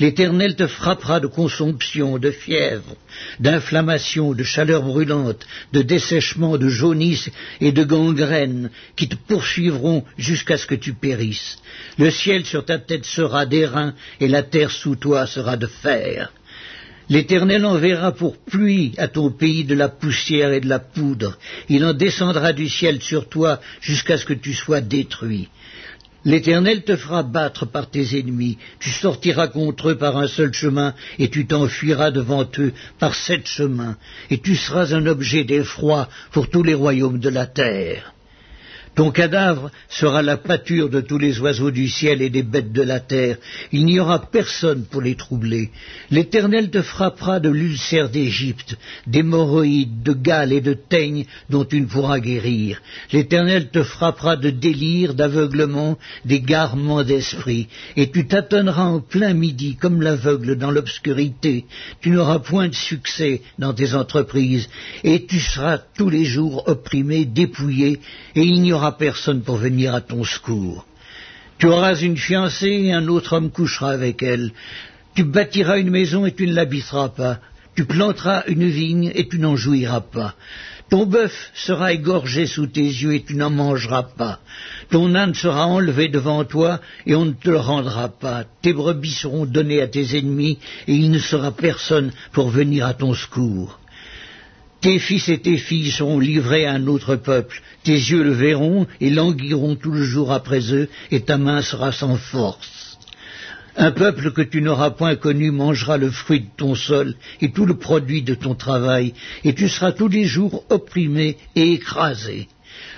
L'Éternel 0.00 0.56
te 0.56 0.66
frappera 0.66 1.20
de 1.20 1.26
consomption, 1.26 2.18
de 2.18 2.30
fièvre, 2.30 2.96
d'inflammation, 3.40 4.32
de 4.32 4.42
chaleur 4.42 4.82
brûlante, 4.82 5.46
de 5.72 5.82
dessèchement, 5.82 6.58
de 6.58 6.68
jaunisse 6.68 7.30
et 7.60 7.72
de 7.72 7.84
gangrène, 7.84 8.70
qui 8.96 9.08
te 9.08 9.16
poursuivront 9.16 10.04
jusqu'à 10.18 10.58
ce 10.58 10.66
que 10.66 10.74
tu 10.74 10.94
périsses. 10.94 11.58
Le 11.98 12.10
ciel 12.10 12.44
sur 12.44 12.64
ta 12.64 12.78
tête 12.78 13.04
sera 13.04 13.46
d'airain, 13.46 13.94
et 14.20 14.28
la 14.28 14.42
terre 14.42 14.70
sous 14.70 14.96
toi 14.96 15.26
sera 15.26 15.56
de 15.56 15.66
fer. 15.66 16.32
L'Éternel 17.10 17.66
enverra 17.66 18.12
pour 18.12 18.38
pluie 18.38 18.94
à 18.96 19.08
ton 19.08 19.30
pays 19.30 19.64
de 19.64 19.74
la 19.74 19.88
poussière 19.88 20.52
et 20.52 20.60
de 20.60 20.68
la 20.68 20.78
poudre. 20.78 21.38
Il 21.68 21.84
en 21.84 21.92
descendra 21.92 22.52
du 22.52 22.68
ciel 22.68 23.02
sur 23.02 23.28
toi 23.28 23.60
jusqu'à 23.80 24.16
ce 24.16 24.24
que 24.24 24.32
tu 24.32 24.54
sois 24.54 24.80
détruit. 24.80 25.48
L'Éternel 26.24 26.84
te 26.84 26.96
fera 26.96 27.22
battre 27.22 27.66
par 27.66 27.90
tes 27.90 28.18
ennemis, 28.18 28.56
tu 28.80 28.90
sortiras 28.90 29.48
contre 29.48 29.90
eux 29.90 29.98
par 29.98 30.16
un 30.16 30.26
seul 30.26 30.54
chemin, 30.54 30.94
et 31.18 31.28
tu 31.28 31.46
t'enfuiras 31.46 32.10
devant 32.10 32.48
eux 32.58 32.72
par 32.98 33.14
sept 33.14 33.46
chemins, 33.46 33.96
et 34.30 34.38
tu 34.38 34.56
seras 34.56 34.94
un 34.94 35.06
objet 35.06 35.44
d'effroi 35.44 36.08
pour 36.32 36.48
tous 36.48 36.62
les 36.62 36.74
royaumes 36.74 37.18
de 37.18 37.28
la 37.28 37.46
terre. 37.46 38.13
Ton 38.94 39.10
cadavre 39.10 39.70
sera 39.88 40.22
la 40.22 40.36
pâture 40.36 40.88
de 40.88 41.00
tous 41.00 41.18
les 41.18 41.40
oiseaux 41.40 41.72
du 41.72 41.88
ciel 41.88 42.22
et 42.22 42.30
des 42.30 42.44
bêtes 42.44 42.72
de 42.72 42.82
la 42.82 43.00
terre. 43.00 43.38
Il 43.72 43.86
n'y 43.86 43.98
aura 43.98 44.20
personne 44.30 44.84
pour 44.84 45.02
les 45.02 45.16
troubler. 45.16 45.70
L'Éternel 46.12 46.70
te 46.70 46.80
frappera 46.80 47.40
de 47.40 47.48
l'ulcère 47.48 48.08
d'Égypte, 48.08 48.76
d'hémorroïdes, 49.08 50.02
de 50.04 50.12
gales 50.12 50.52
et 50.52 50.60
de 50.60 50.74
teignes 50.74 51.26
dont 51.50 51.64
tu 51.64 51.80
ne 51.80 51.86
pourras 51.86 52.20
guérir. 52.20 52.80
L'Éternel 53.12 53.70
te 53.70 53.82
frappera 53.82 54.36
de 54.36 54.50
délire, 54.50 55.14
d'aveuglement, 55.14 55.98
d'égarement 56.24 57.02
d'esprit. 57.02 57.66
Et 57.96 58.10
tu 58.12 58.28
tâtonneras 58.28 58.84
en 58.84 59.00
plein 59.00 59.34
midi 59.34 59.74
comme 59.74 60.02
l'aveugle 60.02 60.56
dans 60.56 60.70
l'obscurité. 60.70 61.64
Tu 62.00 62.10
n'auras 62.10 62.38
point 62.38 62.68
de 62.68 62.74
succès 62.74 63.42
dans 63.58 63.74
tes 63.74 63.94
entreprises. 63.94 64.68
Et 65.02 65.26
tu 65.26 65.40
seras 65.40 65.78
tous 65.96 66.10
les 66.10 66.24
jours 66.24 66.68
opprimé, 66.68 67.24
dépouillé, 67.24 67.98
et 68.36 68.42
il 68.42 68.62
n'y 68.62 68.72
aura 68.72 68.83
personne 68.92 69.42
pour 69.42 69.56
venir 69.56 69.94
à 69.94 70.00
ton 70.00 70.24
secours. 70.24 70.86
Tu 71.58 71.66
auras 71.66 71.94
une 71.94 72.16
fiancée 72.16 72.68
et 72.68 72.92
un 72.92 73.08
autre 73.08 73.34
homme 73.34 73.50
couchera 73.50 73.90
avec 73.90 74.22
elle. 74.22 74.52
Tu 75.14 75.24
bâtiras 75.24 75.78
une 75.78 75.90
maison 75.90 76.26
et 76.26 76.34
tu 76.34 76.46
ne 76.46 76.54
l'habiteras 76.54 77.10
pas. 77.10 77.38
Tu 77.76 77.84
planteras 77.84 78.44
une 78.46 78.68
vigne 78.68 79.10
et 79.14 79.28
tu 79.28 79.38
n'en 79.38 79.56
jouiras 79.56 80.00
pas. 80.00 80.34
Ton 80.90 81.06
bœuf 81.06 81.50
sera 81.54 81.92
égorgé 81.92 82.46
sous 82.46 82.66
tes 82.66 82.82
yeux 82.82 83.14
et 83.14 83.22
tu 83.22 83.34
n'en 83.36 83.50
mangeras 83.50 84.02
pas. 84.02 84.40
Ton 84.90 85.14
âne 85.14 85.34
sera 85.34 85.66
enlevé 85.66 86.08
devant 86.08 86.44
toi 86.44 86.80
et 87.06 87.14
on 87.14 87.24
ne 87.24 87.32
te 87.32 87.50
le 87.50 87.58
rendra 87.58 88.08
pas. 88.08 88.44
Tes 88.62 88.72
brebis 88.72 89.12
seront 89.12 89.46
données 89.46 89.80
à 89.80 89.88
tes 89.88 90.16
ennemis 90.16 90.58
et 90.86 90.94
il 90.94 91.10
ne 91.10 91.18
sera 91.18 91.50
personne 91.52 92.12
pour 92.32 92.50
venir 92.50 92.86
à 92.86 92.94
ton 92.94 93.14
secours. 93.14 93.80
Tes 94.84 94.98
fils 94.98 95.30
et 95.30 95.38
tes 95.38 95.56
filles 95.56 95.90
seront 95.90 96.18
livrés 96.18 96.66
à 96.66 96.72
un 96.72 96.86
autre 96.88 97.16
peuple. 97.16 97.62
Tes 97.84 97.94
yeux 97.94 98.22
le 98.22 98.32
verront 98.34 98.86
et 99.00 99.08
languiront 99.08 99.76
tout 99.76 99.90
le 99.90 100.02
jour 100.02 100.30
après 100.30 100.74
eux, 100.74 100.90
et 101.10 101.22
ta 101.22 101.38
main 101.38 101.62
sera 101.62 101.90
sans 101.90 102.16
force. 102.16 102.98
Un 103.78 103.92
peuple 103.92 104.32
que 104.32 104.42
tu 104.42 104.60
n'auras 104.60 104.90
point 104.90 105.16
connu 105.16 105.50
mangera 105.50 105.96
le 105.96 106.10
fruit 106.10 106.40
de 106.40 106.50
ton 106.58 106.74
sol 106.74 107.14
et 107.40 107.50
tout 107.50 107.64
le 107.64 107.78
produit 107.78 108.20
de 108.22 108.34
ton 108.34 108.54
travail, 108.54 109.14
et 109.42 109.54
tu 109.54 109.70
seras 109.70 109.92
tous 109.92 110.08
les 110.08 110.26
jours 110.26 110.64
opprimé 110.68 111.38
et 111.56 111.72
écrasé. 111.72 112.48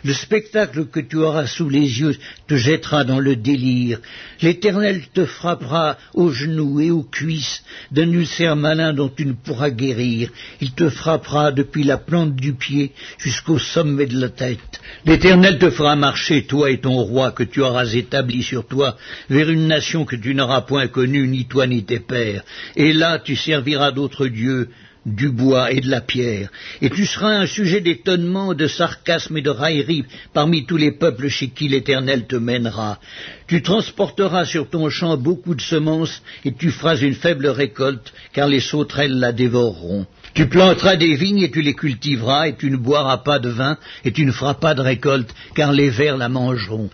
Le 0.06 0.14
spectacle 0.14 0.86
que 0.86 1.00
tu 1.00 1.16
auras 1.16 1.48
sous 1.48 1.68
les 1.68 2.00
yeux 2.00 2.16
te 2.46 2.54
jettera 2.54 3.02
dans 3.02 3.18
le 3.18 3.34
délire. 3.34 3.98
L'Éternel 4.40 5.02
te 5.12 5.24
frappera 5.26 5.98
aux 6.14 6.30
genoux 6.30 6.80
et 6.80 6.92
aux 6.92 7.02
cuisses 7.02 7.64
d'un 7.90 8.12
ulcère 8.12 8.54
malin 8.54 8.92
dont 8.92 9.08
tu 9.08 9.26
ne 9.26 9.32
pourras 9.32 9.70
guérir. 9.70 10.30
Il 10.60 10.74
te 10.74 10.90
frappera 10.90 11.50
depuis 11.50 11.82
la 11.82 11.96
plante 11.98 12.36
du 12.36 12.52
pied 12.54 12.92
jusqu'au 13.18 13.58
sommet 13.58 14.06
de 14.06 14.20
la 14.20 14.28
tête. 14.28 14.80
L'Éternel 15.04 15.58
te 15.58 15.70
fera 15.70 15.96
marcher, 15.96 16.46
toi 16.46 16.70
et 16.70 16.78
ton 16.78 17.02
roi 17.02 17.32
que 17.32 17.42
tu 17.42 17.60
auras 17.60 17.86
établi 17.86 18.44
sur 18.44 18.64
toi, 18.64 18.96
vers 19.28 19.50
une 19.50 19.66
nation 19.66 20.04
que 20.04 20.14
tu 20.14 20.36
n'auras 20.36 20.60
point 20.60 20.86
connue, 20.86 21.26
ni 21.26 21.46
toi 21.46 21.66
ni 21.66 21.84
tes 21.84 21.98
pères. 21.98 22.44
Et 22.76 22.92
là 22.92 23.18
tu 23.18 23.34
serviras 23.34 23.90
d'autres 23.90 24.28
dieux 24.28 24.68
du 25.06 25.28
bois 25.30 25.70
et 25.70 25.80
de 25.80 25.88
la 25.88 26.00
pierre, 26.00 26.50
et 26.82 26.90
tu 26.90 27.06
seras 27.06 27.30
un 27.30 27.46
sujet 27.46 27.80
d'étonnement, 27.80 28.54
de 28.54 28.66
sarcasme 28.66 29.36
et 29.36 29.42
de 29.42 29.50
raillerie 29.50 30.04
parmi 30.34 30.66
tous 30.66 30.76
les 30.76 30.90
peuples 30.90 31.28
chez 31.28 31.48
qui 31.48 31.68
l'Éternel 31.68 32.26
te 32.26 32.34
mènera. 32.34 32.98
Tu 33.46 33.62
transporteras 33.62 34.44
sur 34.44 34.68
ton 34.68 34.90
champ 34.90 35.16
beaucoup 35.16 35.54
de 35.54 35.60
semences, 35.60 36.22
et 36.44 36.52
tu 36.52 36.72
feras 36.72 36.96
une 36.96 37.14
faible 37.14 37.46
récolte, 37.46 38.12
car 38.32 38.48
les 38.48 38.60
sauterelles 38.60 39.18
la 39.20 39.32
dévoreront. 39.32 40.06
Tu 40.34 40.48
planteras 40.48 40.96
des 40.96 41.14
vignes 41.14 41.42
et 41.42 41.50
tu 41.50 41.62
les 41.62 41.74
cultiveras, 41.74 42.48
et 42.48 42.56
tu 42.56 42.68
ne 42.70 42.76
boiras 42.76 43.18
pas 43.18 43.38
de 43.38 43.48
vin, 43.48 43.78
et 44.04 44.10
tu 44.10 44.26
ne 44.26 44.32
feras 44.32 44.54
pas 44.54 44.74
de 44.74 44.82
récolte, 44.82 45.32
car 45.54 45.72
les 45.72 45.88
vers 45.88 46.16
la 46.16 46.28
mangeront. 46.28 46.90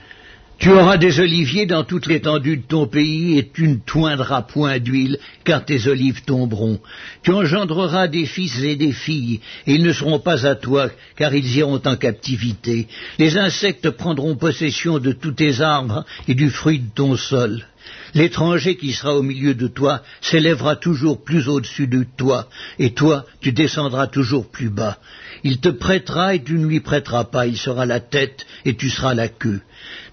Tu 0.63 0.71
auras 0.71 0.97
des 0.97 1.19
oliviers 1.19 1.67
dans 1.67 1.83
toute 1.83 2.07
l'étendue 2.07 2.59
de 2.59 2.63
ton 2.63 2.87
pays, 2.87 3.37
et 3.37 3.51
tu 3.53 3.67
ne 3.67 3.79
toindras 3.85 4.43
point 4.43 4.79
d'huile, 4.79 5.19
car 5.43 5.65
tes 5.65 5.89
olives 5.89 6.23
tomberont. 6.23 6.79
Tu 7.25 7.33
engendreras 7.33 8.07
des 8.07 8.27
fils 8.27 8.63
et 8.63 8.77
des 8.77 8.93
filles, 8.93 9.41
et 9.67 9.75
ils 9.75 9.83
ne 9.83 9.93
seront 9.93 10.21
pas 10.21 10.47
à 10.47 10.55
toi, 10.55 10.89
car 11.17 11.35
ils 11.35 11.57
iront 11.57 11.83
en 11.85 11.97
captivité. 11.97 12.87
Les 13.19 13.39
insectes 13.39 13.91
prendront 13.91 14.37
possession 14.37 15.01
de 15.01 15.11
tous 15.11 15.33
tes 15.33 15.63
arbres 15.63 16.05
et 16.29 16.37
du 16.37 16.49
fruit 16.49 16.79
de 16.79 16.95
ton 16.95 17.17
sol. 17.17 17.67
L'étranger 18.15 18.77
qui 18.77 18.93
sera 18.93 19.17
au 19.17 19.23
milieu 19.23 19.55
de 19.55 19.67
toi 19.67 20.03
s'élèvera 20.21 20.77
toujours 20.77 21.25
plus 21.25 21.49
au-dessus 21.49 21.89
de 21.89 22.07
toi, 22.17 22.49
et 22.79 22.93
toi 22.93 23.25
tu 23.41 23.51
descendras 23.51 24.07
toujours 24.07 24.49
plus 24.49 24.71
bas. 24.71 24.99
Il 25.43 25.59
te 25.59 25.71
prêtera 25.71 26.37
et 26.37 26.43
tu 26.45 26.55
ne 26.55 26.67
lui 26.67 26.79
prêteras 26.79 27.25
pas, 27.25 27.49
il 27.49 27.57
sera 27.57 27.85
la 27.85 27.99
tête 27.99 28.47
et 28.65 28.77
tu 28.77 28.91
seras 28.91 29.15
la 29.15 29.27
queue. 29.27 29.61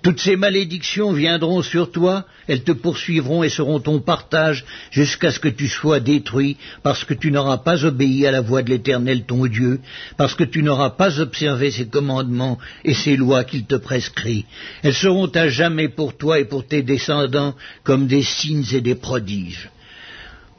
Toutes 0.02 0.20
ces 0.20 0.36
malédictions 0.36 1.12
viendront 1.12 1.62
sur 1.62 1.92
toi, 1.92 2.26
elles 2.48 2.64
te 2.64 2.72
poursuivront 2.72 3.44
et 3.44 3.50
seront 3.50 3.80
ton 3.80 4.00
partage 4.00 4.66
jusqu'à 4.92 5.32
ce 5.32 5.40
que 5.40 5.50
tu 5.50 5.68
sois 5.68 6.00
détruit, 6.00 6.58
parce 6.84 7.04
que 7.04 7.14
tu 7.14 7.32
n'auras 7.32 7.58
pas 7.58 7.84
obéi 7.86 8.26
à 8.26 8.32
la 8.32 8.42
voix 8.42 8.62
de 8.62 8.70
l'Éternel 8.70 9.26
ton 9.26 9.46
Dieu, 9.46 9.82
parce 10.18 10.36
que 10.36 10.46
tu 10.46 10.64
n'auras 10.64 10.92
pas 10.92 11.20
observé 11.20 11.72
ses 11.72 11.88
commandements 11.88 12.58
et 12.86 12.94
ses 12.94 13.18
lois 13.18 13.44
qu'il 13.44 13.66
te 13.66 13.76
prescrit. 13.76 14.46
Elles 14.84 14.94
seront 14.94 15.28
à 15.28 15.50
jamais 15.50 15.90
pour 15.90 16.18
toi 16.18 16.40
et 16.40 16.46
pour 16.46 16.66
tes 16.66 16.82
descendants 16.82 17.56
comme 17.84 18.08
des 18.08 18.24
signes 18.24 18.66
et 18.74 18.82
des 18.82 18.96
prodiges. 18.96 19.70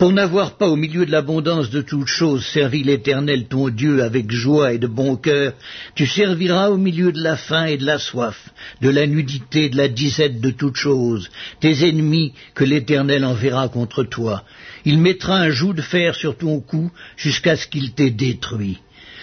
Pour 0.01 0.15
n'avoir 0.15 0.57
pas 0.57 0.67
au 0.67 0.77
milieu 0.77 1.05
de 1.05 1.11
l'abondance 1.11 1.69
de 1.69 1.83
toutes 1.83 2.07
choses 2.07 2.47
servi 2.47 2.83
l'Éternel 2.83 3.49
ton 3.49 3.69
Dieu 3.69 4.03
avec 4.03 4.31
joie 4.31 4.73
et 4.73 4.79
de 4.79 4.87
bon 4.87 5.17
cœur, 5.17 5.53
tu 5.95 6.07
serviras 6.07 6.71
au 6.71 6.79
milieu 6.79 7.13
de 7.13 7.23
la 7.23 7.37
faim 7.37 7.67
et 7.67 7.77
de 7.77 7.85
la 7.85 7.99
soif, 7.99 8.49
de 8.81 8.89
la 8.89 9.07
nudité, 9.07 9.69
de 9.69 9.77
la 9.77 9.89
disette 9.89 10.41
de 10.41 10.53
toutes 10.53 10.77
choses, 10.77 11.29
tes 11.61 11.87
ennemis 11.87 12.33
que 12.55 12.65
l'Éternel 12.65 13.27
enverra 13.27 13.69
contre 13.69 14.03
toi. 14.03 14.43
Il 14.87 14.97
mettra 14.97 15.37
un 15.37 15.51
joug 15.51 15.75
de 15.75 15.83
fer 15.83 16.15
sur 16.15 16.35
ton 16.35 16.61
cou 16.61 16.91
jusqu'à 17.19 17.57
ce 17.57 17.67
qu'il 17.67 17.93
t'ait 17.93 18.09
détruit. 18.09 18.79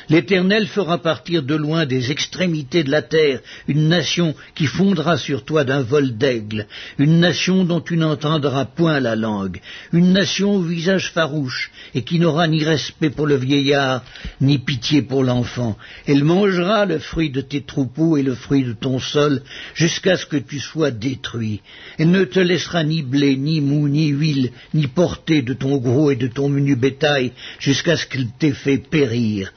L'Éternel 0.10 0.68
fera 0.68 1.00
partir 1.00 1.44
de 1.44 1.56
loin 1.56 1.86
des 1.86 2.12
extrémités 2.12 2.84
de 2.84 2.92
la 2.92 3.02
terre 3.02 3.42
une 3.68 3.90
nation 3.90 4.36
qui 4.56 4.66
fondra 4.66 5.18
sur 5.18 5.44
toi 5.44 5.66
d'un 5.66 5.82
vol 5.82 6.18
d'aigle, 6.18 6.68
une 6.98 7.20
nation 7.20 7.66
dont 7.66 7.82
tu 7.82 7.98
n'entendras 7.98 8.64
point 8.64 9.02
la 9.02 9.18
langue, 9.18 9.60
une 9.92 10.14
nation 10.14 10.56
au 10.56 10.62
visage 10.62 11.12
farouche 11.12 11.72
et 11.94 12.04
qui 12.04 12.20
n'aura 12.20 12.48
ni 12.48 12.64
respect 12.64 13.10
pour 13.10 13.28
le 13.28 13.36
vieillard, 13.36 14.02
ni 14.40 14.60
pitié 14.60 15.02
pour 15.02 15.26
l'enfant. 15.26 15.78
Elle 16.08 16.24
mangera 16.24 16.86
le 16.86 17.00
fruit 17.00 17.30
de 17.30 17.42
tes 17.42 17.62
troupeaux 17.62 18.16
et 18.16 18.24
le 18.24 18.34
fruit 18.36 18.64
de 18.64 18.74
ton 18.74 19.00
sol 19.00 19.42
jusqu'à 19.74 20.16
ce 20.16 20.26
que 20.26 20.38
tu 20.38 20.60
sois 20.60 20.92
détruit. 20.92 21.60
Elle 21.98 22.12
ne 22.12 22.24
te 22.24 22.40
laissera 22.40 22.86
ni 22.86 23.02
blé, 23.02 23.36
ni 23.36 23.60
mou, 23.60 23.90
ni 23.90 24.08
huile, 24.08 24.52
ni 24.74 24.88
portée 24.88 25.42
de 25.42 25.54
ton 25.54 25.78
gros 25.78 26.12
et 26.12 26.16
de 26.16 26.28
ton 26.28 26.48
menu 26.48 26.78
bétail 26.78 27.34
jusqu'à 27.60 27.98
ce 27.98 28.06
qu'elle 28.06 28.30
t'ait 28.40 28.52
fait 28.52 28.78
périr. 28.78 29.52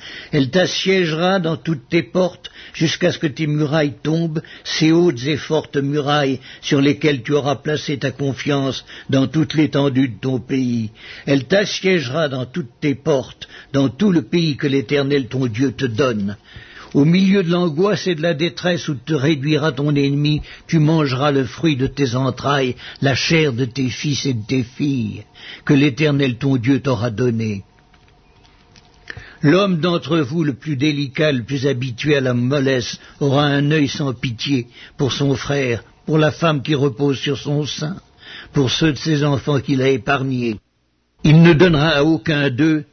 T'assiégera 0.48 1.40
dans 1.40 1.56
toutes 1.56 1.88
tes 1.90 2.02
portes 2.02 2.50
jusqu'à 2.72 3.12
ce 3.12 3.18
que 3.18 3.26
tes 3.26 3.46
murailles 3.46 3.96
tombent, 4.02 4.40
ces 4.64 4.92
hautes 4.92 5.26
et 5.26 5.36
fortes 5.36 5.76
murailles 5.76 6.40
sur 6.62 6.80
lesquelles 6.80 7.22
tu 7.22 7.32
auras 7.32 7.56
placé 7.56 7.98
ta 7.98 8.10
confiance 8.10 8.84
dans 9.10 9.26
toute 9.26 9.52
l'étendue 9.52 10.08
de 10.08 10.20
ton 10.20 10.38
pays. 10.38 10.90
Elle 11.26 11.44
t'assiégera 11.44 12.28
dans 12.28 12.46
toutes 12.46 12.80
tes 12.80 12.94
portes, 12.94 13.48
dans 13.74 13.90
tout 13.90 14.12
le 14.12 14.22
pays 14.22 14.56
que 14.56 14.66
l'Éternel 14.66 15.26
ton 15.26 15.46
Dieu 15.46 15.72
te 15.72 15.84
donne. 15.84 16.36
Au 16.92 17.04
milieu 17.04 17.44
de 17.44 17.50
l'angoisse 17.50 18.08
et 18.08 18.16
de 18.16 18.22
la 18.22 18.34
détresse 18.34 18.88
où 18.88 18.94
te 18.94 19.14
réduira 19.14 19.70
ton 19.70 19.94
ennemi, 19.94 20.42
tu 20.66 20.80
mangeras 20.80 21.30
le 21.30 21.44
fruit 21.44 21.76
de 21.76 21.86
tes 21.86 22.16
entrailles, 22.16 22.74
la 23.00 23.14
chair 23.14 23.52
de 23.52 23.64
tes 23.64 23.90
fils 23.90 24.26
et 24.26 24.34
de 24.34 24.44
tes 24.44 24.64
filles, 24.64 25.22
que 25.64 25.74
l'Éternel 25.74 26.36
ton 26.36 26.56
Dieu 26.56 26.80
t'aura 26.80 27.10
donné. 27.10 27.62
L'homme 29.42 29.80
d'entre 29.80 30.18
vous 30.18 30.44
le 30.44 30.54
plus 30.54 30.76
délicat, 30.76 31.32
le 31.32 31.42
plus 31.42 31.66
habitué 31.66 32.16
à 32.16 32.20
la 32.20 32.34
mollesse, 32.34 32.98
aura 33.20 33.44
un 33.44 33.70
œil 33.70 33.88
sans 33.88 34.12
pitié 34.12 34.66
pour 34.98 35.12
son 35.12 35.34
frère, 35.34 35.82
pour 36.04 36.18
la 36.18 36.30
femme 36.30 36.62
qui 36.62 36.74
repose 36.74 37.18
sur 37.18 37.38
son 37.38 37.64
sein, 37.64 37.96
pour 38.52 38.70
ceux 38.70 38.92
de 38.92 38.98
ses 38.98 39.24
enfants 39.24 39.60
qu'il 39.60 39.80
a 39.80 39.88
épargnés. 39.88 40.58
Il 41.24 41.42
ne 41.42 41.54
donnera 41.54 41.90
à 41.90 42.04
aucun 42.04 42.50
d'eux 42.50 42.84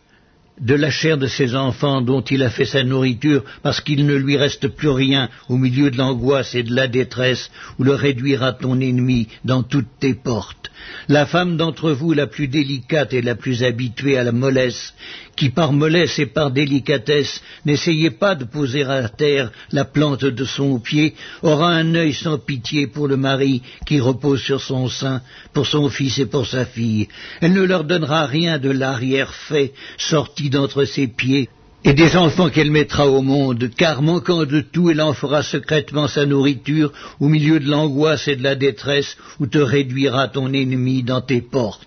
de 0.60 0.74
la 0.74 0.90
chair 0.90 1.18
de 1.18 1.28
ses 1.28 1.56
enfants 1.56 2.02
dont 2.02 2.22
il 2.22 2.42
a 2.42 2.50
fait 2.50 2.66
sa 2.66 2.84
nourriture, 2.84 3.44
parce 3.62 3.82
qu'il 3.82 4.06
ne 4.06 4.16
lui 4.16 4.38
reste 4.38 4.68
plus 4.70 4.90
rien 4.90 5.30
au 5.50 5.58
milieu 5.58 5.92
de 5.92 5.98
l'angoisse 5.98 6.56
et 6.56 6.64
de 6.64 6.74
la 6.74 6.88
détresse, 6.88 7.52
où 7.78 7.84
le 7.84 7.94
réduira 7.94 8.54
ton 8.54 8.80
ennemi 8.80 9.28
dans 9.46 9.64
toutes 9.64 10.00
tes 10.00 10.16
portes. 10.16 10.72
La 11.08 11.26
femme 11.26 11.58
d'entre 11.58 11.92
vous 11.92 12.14
la 12.14 12.28
plus 12.28 12.48
délicate 12.48 13.14
et 13.14 13.22
la 13.22 13.36
plus 13.36 13.64
habituée 13.64 14.18
à 14.18 14.24
la 14.24 14.32
mollesse, 14.32 14.94
qui 15.38 15.50
par 15.50 15.72
mollesse 15.72 16.20
et 16.20 16.26
par 16.26 16.52
délicatesse 16.52 17.42
n'essayait 17.66 18.18
pas 18.24 18.36
de 18.36 18.44
poser 18.44 18.84
à 18.84 19.08
terre 19.08 19.52
la 19.72 19.86
plante 19.86 20.26
de 20.26 20.46
son 20.46 20.80
pied, 20.80 21.14
aura 21.44 21.70
un 21.70 21.96
œil 21.96 22.14
sans 22.14 22.38
pitié 22.40 22.88
pour 22.88 23.08
le 23.08 23.16
mari 23.16 23.62
qui 23.86 24.02
repose 24.02 24.42
sur 24.42 24.62
son 24.62 24.90
sein, 24.90 25.22
pour 25.54 25.68
son 25.68 25.88
fils 25.90 26.18
et 26.18 26.26
pour 26.26 26.48
sa 26.48 26.66
fille. 26.66 27.08
Elle 27.40 27.54
ne 27.54 27.62
leur 27.62 27.84
donnera 27.86 28.26
rien 28.26 28.58
de 28.58 28.72
l'arrière-fait 28.72 29.74
sorti 29.98 30.50
d'entre 30.50 30.84
ses 30.84 31.08
pieds, 31.08 31.48
et 31.84 31.94
des 31.94 32.18
enfants 32.18 32.50
qu'elle 32.50 32.72
mettra 32.72 33.08
au 33.08 33.22
monde, 33.22 33.70
car 33.78 34.02
manquant 34.02 34.46
de 34.46 34.62
tout, 34.62 34.90
elle 34.90 35.02
en 35.02 35.14
fera 35.14 35.44
secrètement 35.44 36.08
sa 36.08 36.26
nourriture 36.26 36.92
au 37.20 37.30
milieu 37.30 37.60
de 37.60 37.70
l'angoisse 37.70 38.28
et 38.28 38.36
de 38.36 38.44
la 38.44 38.56
détresse 38.56 39.16
où 39.40 39.48
te 39.48 39.60
réduira 39.60 40.28
ton 40.28 40.52
ennemi 40.52 41.04
dans 41.04 41.22
tes 41.22 41.42
portes. 41.42 41.87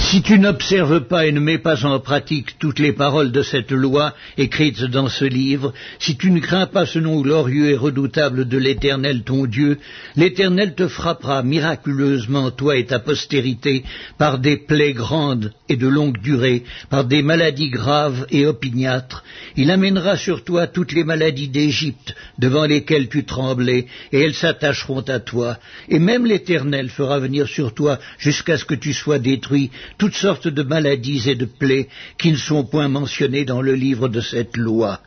Si 0.00 0.22
tu 0.22 0.38
n'observes 0.38 1.00
pas 1.06 1.26
et 1.26 1.32
ne 1.32 1.40
mets 1.40 1.58
pas 1.58 1.84
en 1.84 1.98
pratique 1.98 2.58
toutes 2.58 2.78
les 2.78 2.92
paroles 2.92 3.32
de 3.32 3.42
cette 3.42 3.72
loi 3.72 4.14
écrites 4.38 4.84
dans 4.84 5.08
ce 5.08 5.24
livre, 5.24 5.74
si 5.98 6.16
tu 6.16 6.30
ne 6.30 6.38
crains 6.40 6.66
pas 6.66 6.86
ce 6.86 6.98
nom 6.98 7.20
glorieux 7.20 7.70
et 7.70 7.76
redoutable 7.76 8.48
de 8.48 8.56
l'Éternel 8.56 9.22
ton 9.22 9.44
Dieu, 9.44 9.78
l'Éternel 10.16 10.74
te 10.74 10.88
frappera 10.88 11.42
miraculeusement, 11.42 12.50
toi 12.52 12.76
et 12.76 12.86
ta 12.86 13.00
postérité, 13.00 13.84
par 14.16 14.38
des 14.38 14.56
plaies 14.56 14.94
grandes 14.94 15.52
et 15.68 15.76
de 15.76 15.88
longue 15.88 16.22
durée, 16.22 16.62
par 16.88 17.04
des 17.04 17.20
maladies 17.20 17.68
graves 17.68 18.24
et 18.30 18.46
opiniâtres. 18.46 19.24
Il 19.56 19.70
amènera 19.70 20.16
sur 20.16 20.42
toi 20.42 20.68
toutes 20.68 20.92
les 20.92 21.04
maladies 21.04 21.48
d'Égypte 21.48 22.14
devant 22.38 22.64
lesquelles 22.64 23.08
tu 23.08 23.24
tremblais, 23.24 23.86
et 24.12 24.20
elles 24.20 24.34
s'attacheront 24.34 25.02
à 25.02 25.18
toi. 25.18 25.58
Et 25.88 25.98
même 25.98 26.24
l'Éternel 26.24 26.88
fera 26.88 27.18
venir 27.18 27.46
sur 27.46 27.74
toi 27.74 27.98
jusqu'à 28.18 28.56
ce 28.56 28.64
que 28.64 28.74
tu 28.74 28.94
sois 28.94 29.18
détruit 29.18 29.70
toutes 29.96 30.14
sortes 30.14 30.48
de 30.48 30.62
maladies 30.62 31.30
et 31.30 31.34
de 31.34 31.46
plaies 31.46 31.88
qui 32.18 32.30
ne 32.30 32.36
sont 32.36 32.64
point 32.64 32.88
mentionnées 32.88 33.44
dans 33.44 33.62
le 33.62 33.74
livre 33.74 34.08
de 34.08 34.20
cette 34.20 34.56
loi. 34.56 35.00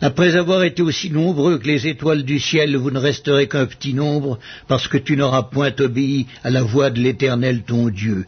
Après 0.00 0.36
avoir 0.36 0.62
été 0.62 0.82
aussi 0.82 1.10
nombreux 1.10 1.58
que 1.58 1.66
les 1.66 1.86
étoiles 1.86 2.22
du 2.22 2.38
ciel, 2.38 2.76
vous 2.76 2.90
ne 2.90 2.98
resterez 2.98 3.48
qu'un 3.48 3.66
petit 3.66 3.94
nombre, 3.94 4.38
parce 4.68 4.88
que 4.88 4.98
tu 4.98 5.16
n'auras 5.16 5.44
point 5.44 5.72
obéi 5.80 6.26
à 6.44 6.50
la 6.50 6.62
voix 6.62 6.90
de 6.90 7.00
l'Éternel 7.00 7.62
ton 7.62 7.88
Dieu. 7.88 8.26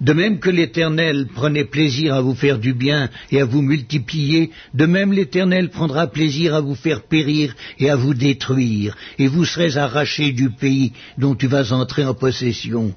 De 0.00 0.14
même 0.14 0.38
que 0.38 0.48
l'Éternel 0.48 1.26
prenait 1.26 1.64
plaisir 1.64 2.14
à 2.14 2.22
vous 2.22 2.34
faire 2.34 2.58
du 2.58 2.72
bien 2.72 3.10
et 3.30 3.40
à 3.40 3.44
vous 3.44 3.60
multiplier, 3.60 4.50
de 4.72 4.86
même 4.86 5.12
l'Éternel 5.12 5.68
prendra 5.68 6.06
plaisir 6.06 6.54
à 6.54 6.60
vous 6.60 6.74
faire 6.74 7.02
périr 7.02 7.54
et 7.78 7.90
à 7.90 7.96
vous 7.96 8.14
détruire, 8.14 8.96
et 9.18 9.26
vous 9.26 9.44
serez 9.44 9.76
arrachés 9.76 10.32
du 10.32 10.48
pays 10.48 10.92
dont 11.18 11.34
tu 11.34 11.48
vas 11.48 11.72
entrer 11.72 12.04
en 12.06 12.14
possession. 12.14 12.94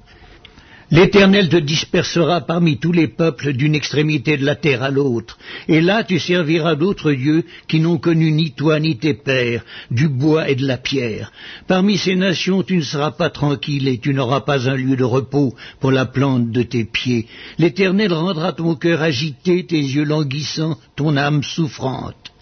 L'Éternel 0.94 1.48
te 1.48 1.56
dispersera 1.56 2.42
parmi 2.42 2.78
tous 2.78 2.92
les 2.92 3.08
peuples 3.08 3.52
d'une 3.52 3.74
extrémité 3.74 4.36
de 4.36 4.46
la 4.46 4.54
terre 4.54 4.84
à 4.84 4.90
l'autre, 4.90 5.38
et 5.66 5.80
là 5.80 6.04
tu 6.04 6.20
serviras 6.20 6.76
d'autres 6.76 7.10
dieux 7.10 7.42
qui 7.66 7.80
n'ont 7.80 7.98
connu 7.98 8.30
ni 8.30 8.52
toi 8.52 8.78
ni 8.78 8.96
tes 8.96 9.14
pères, 9.14 9.64
du 9.90 10.06
bois 10.06 10.48
et 10.48 10.54
de 10.54 10.64
la 10.64 10.76
pierre. 10.76 11.32
Parmi 11.66 11.98
ces 11.98 12.14
nations 12.14 12.62
tu 12.62 12.76
ne 12.76 12.82
seras 12.82 13.10
pas 13.10 13.28
tranquille 13.28 13.88
et 13.88 13.98
tu 13.98 14.14
n'auras 14.14 14.42
pas 14.42 14.70
un 14.70 14.76
lieu 14.76 14.94
de 14.94 15.02
repos 15.02 15.56
pour 15.80 15.90
la 15.90 16.06
plante 16.06 16.52
de 16.52 16.62
tes 16.62 16.84
pieds. 16.84 17.26
L'Éternel 17.58 18.12
rendra 18.12 18.52
ton 18.52 18.76
cœur 18.76 19.02
agité, 19.02 19.66
tes 19.66 19.76
yeux 19.76 20.04
languissants, 20.04 20.78
ton 20.94 21.16
âme 21.16 21.42
souffrante. 21.42 22.33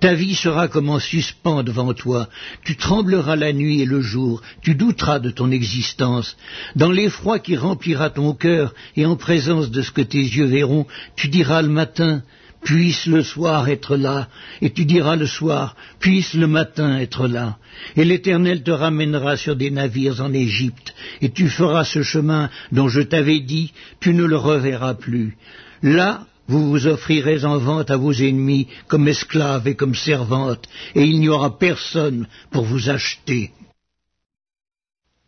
Ta 0.00 0.14
vie 0.14 0.34
sera 0.34 0.68
comme 0.68 0.90
en 0.90 0.98
suspens 0.98 1.62
devant 1.62 1.94
toi, 1.94 2.28
tu 2.64 2.76
trembleras 2.76 3.36
la 3.36 3.52
nuit 3.52 3.80
et 3.80 3.86
le 3.86 4.00
jour, 4.00 4.42
tu 4.62 4.74
douteras 4.74 5.18
de 5.18 5.30
ton 5.30 5.50
existence. 5.50 6.36
Dans 6.74 6.90
l'effroi 6.90 7.38
qui 7.38 7.56
remplira 7.56 8.10
ton 8.10 8.34
cœur, 8.34 8.74
et 8.96 9.06
en 9.06 9.16
présence 9.16 9.70
de 9.70 9.82
ce 9.82 9.90
que 9.90 10.02
tes 10.02 10.18
yeux 10.18 10.46
verront, 10.46 10.86
tu 11.16 11.28
diras 11.28 11.62
le 11.62 11.68
matin, 11.68 12.22
puisse 12.64 13.06
le 13.06 13.22
soir 13.22 13.68
être 13.68 13.96
là, 13.96 14.28
et 14.60 14.70
tu 14.70 14.84
diras 14.84 15.16
le 15.16 15.26
soir, 15.26 15.76
puisse 16.00 16.34
le 16.34 16.48
matin 16.48 16.98
être 16.98 17.28
là. 17.28 17.58
Et 17.96 18.04
l'Éternel 18.04 18.62
te 18.64 18.72
ramènera 18.72 19.36
sur 19.36 19.54
des 19.54 19.70
navires 19.70 20.20
en 20.20 20.32
Égypte, 20.32 20.94
et 21.22 21.30
tu 21.30 21.48
feras 21.48 21.84
ce 21.84 22.02
chemin 22.02 22.50
dont 22.72 22.88
je 22.88 23.02
t'avais 23.02 23.40
dit, 23.40 23.72
tu 24.00 24.14
ne 24.14 24.24
le 24.24 24.36
reverras 24.36 24.94
plus. 24.94 25.36
Là, 25.82 26.26
vous 26.48 26.70
vous 26.70 26.86
offrirez 26.86 27.44
en 27.44 27.58
vente 27.58 27.90
à 27.90 27.96
vos 27.96 28.12
ennemis 28.12 28.68
comme 28.88 29.08
esclaves 29.08 29.66
et 29.66 29.76
comme 29.76 29.94
servantes, 29.94 30.66
et 30.94 31.02
il 31.02 31.20
n'y 31.20 31.28
aura 31.28 31.58
personne 31.58 32.28
pour 32.50 32.64
vous 32.64 32.88
acheter. 32.88 33.52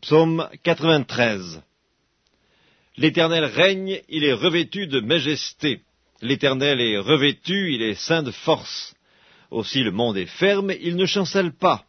Psaume 0.00 0.48
93 0.62 1.62
L'Éternel 2.96 3.44
règne, 3.44 4.00
il 4.09 4.24
est 4.24 4.33
revêtu 4.33 4.87
de 4.87 5.00
majesté. 5.00 5.83
L'Éternel 6.20 6.81
est 6.81 6.98
revêtu, 6.98 7.74
il 7.74 7.83
est 7.83 7.94
saint 7.94 8.22
de 8.22 8.33
force. 8.33 8.94
Aussi 9.50 9.83
le 9.83 9.92
monde 9.92 10.16
est 10.16 10.26
ferme, 10.26 10.72
il 10.81 10.96
ne 10.96 11.07
chancelle 11.07 11.52
pas. 11.52 11.85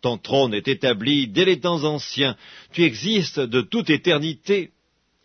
Ton 0.00 0.18
trône 0.18 0.54
est 0.54 0.68
établi 0.68 1.28
dès 1.28 1.44
les 1.44 1.60
temps 1.60 1.82
anciens, 1.84 2.36
tu 2.72 2.84
existes 2.84 3.40
de 3.40 3.62
toute 3.62 3.90
éternité. 3.90 4.70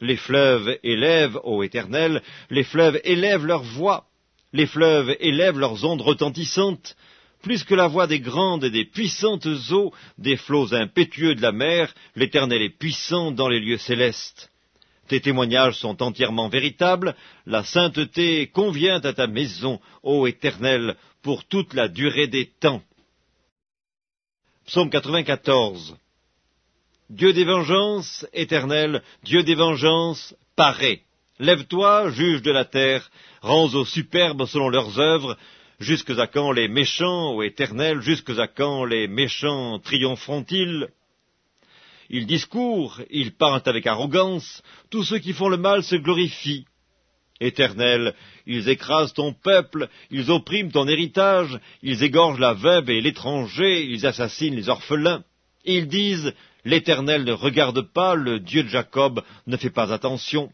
Les 0.01 0.15
fleuves 0.15 0.77
élèvent, 0.83 1.39
ô 1.43 1.61
Éternel, 1.63 2.21
les 2.49 2.63
fleuves 2.63 2.99
élèvent 3.03 3.45
leur 3.45 3.63
voix, 3.63 4.05
les 4.53 4.65
fleuves 4.65 5.15
élèvent 5.19 5.59
leurs 5.59 5.83
ondes 5.83 6.01
retentissantes, 6.01 6.95
plus 7.41 7.63
que 7.63 7.75
la 7.75 7.87
voix 7.87 8.07
des 8.07 8.19
grandes 8.19 8.63
et 8.63 8.69
des 8.69 8.85
puissantes 8.85 9.47
eaux, 9.71 9.93
des 10.17 10.37
flots 10.37 10.73
impétueux 10.73 11.35
de 11.35 11.41
la 11.41 11.51
mer, 11.51 11.93
l'Éternel 12.15 12.61
est 12.61 12.77
puissant 12.77 13.31
dans 13.31 13.47
les 13.47 13.59
lieux 13.59 13.77
célestes. 13.77 14.51
Tes 15.07 15.21
témoignages 15.21 15.77
sont 15.77 16.01
entièrement 16.03 16.49
véritables, 16.49 17.15
la 17.45 17.63
sainteté 17.63 18.47
convient 18.47 19.01
à 19.01 19.13
ta 19.13 19.27
maison, 19.27 19.79
ô 20.03 20.27
Éternel, 20.27 20.95
pour 21.21 21.45
toute 21.45 21.73
la 21.73 21.87
durée 21.87 22.27
des 22.27 22.45
temps. 22.59 22.81
Psaume 24.65 24.89
94 24.89 25.97
Dieu 27.09 27.33
des 27.33 27.45
vengeances, 27.45 28.25
Éternel, 28.33 29.01
Dieu 29.23 29.43
des 29.43 29.55
vengeances, 29.55 30.35
paraît. 30.55 31.01
Lève-toi, 31.39 32.11
juge 32.11 32.41
de 32.41 32.51
la 32.51 32.65
terre, 32.65 33.09
rends 33.41 33.73
aux 33.73 33.85
superbes 33.85 34.45
selon 34.45 34.69
leurs 34.69 34.99
œuvres, 34.99 35.37
Jusque 35.79 36.09
à 36.09 36.27
quand 36.27 36.51
les 36.51 36.67
méchants, 36.67 37.33
ô 37.35 37.41
Éternel, 37.41 38.01
jusque 38.01 38.31
à 38.31 38.47
quand 38.47 38.83
les 38.83 39.07
méchants 39.07 39.79
triompheront-ils? 39.79 40.89
Ils 42.09 42.25
discourent, 42.25 42.99
ils 43.09 43.33
parlent 43.33 43.61
avec 43.65 43.87
arrogance, 43.87 44.61
tous 44.89 45.05
ceux 45.05 45.19
qui 45.19 45.31
font 45.31 45.47
le 45.47 45.55
mal 45.55 45.83
se 45.83 45.95
glorifient. 45.95 46.65
Éternel, 47.39 48.13
ils 48.45 48.67
écrasent 48.67 49.13
ton 49.13 49.31
peuple, 49.31 49.87
ils 50.11 50.29
oppriment 50.31 50.71
ton 50.71 50.85
héritage, 50.85 51.57
ils 51.81 52.03
égorgent 52.03 52.39
la 52.39 52.53
veuve 52.53 52.89
et 52.89 52.99
l'étranger, 52.99 53.85
ils 53.85 54.05
assassinent 54.05 54.55
les 54.55 54.67
orphelins. 54.67 55.23
Ils 55.63 55.87
disent, 55.87 56.33
L'Éternel 56.65 57.23
ne 57.23 57.31
regarde 57.31 57.81
pas, 57.81 58.15
le 58.15 58.39
Dieu 58.39 58.63
de 58.63 58.69
Jacob 58.69 59.23
ne 59.47 59.57
fait 59.57 59.69
pas 59.69 59.93
attention. 59.93 60.51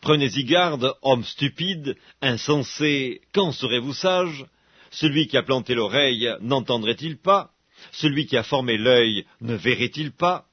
Prenez-y 0.00 0.44
garde, 0.44 0.94
homme 1.02 1.24
stupide, 1.24 1.96
insensé, 2.22 3.20
quand 3.32 3.52
serez-vous 3.52 3.92
sage? 3.92 4.46
Celui 4.90 5.28
qui 5.28 5.36
a 5.36 5.42
planté 5.42 5.74
l'oreille 5.74 6.28
n'entendrait-il 6.40 7.18
pas? 7.18 7.50
Celui 7.92 8.26
qui 8.26 8.36
a 8.36 8.42
formé 8.42 8.78
l'œil 8.78 9.26
ne 9.40 9.54
verrait-il 9.54 10.12
pas? 10.12 10.46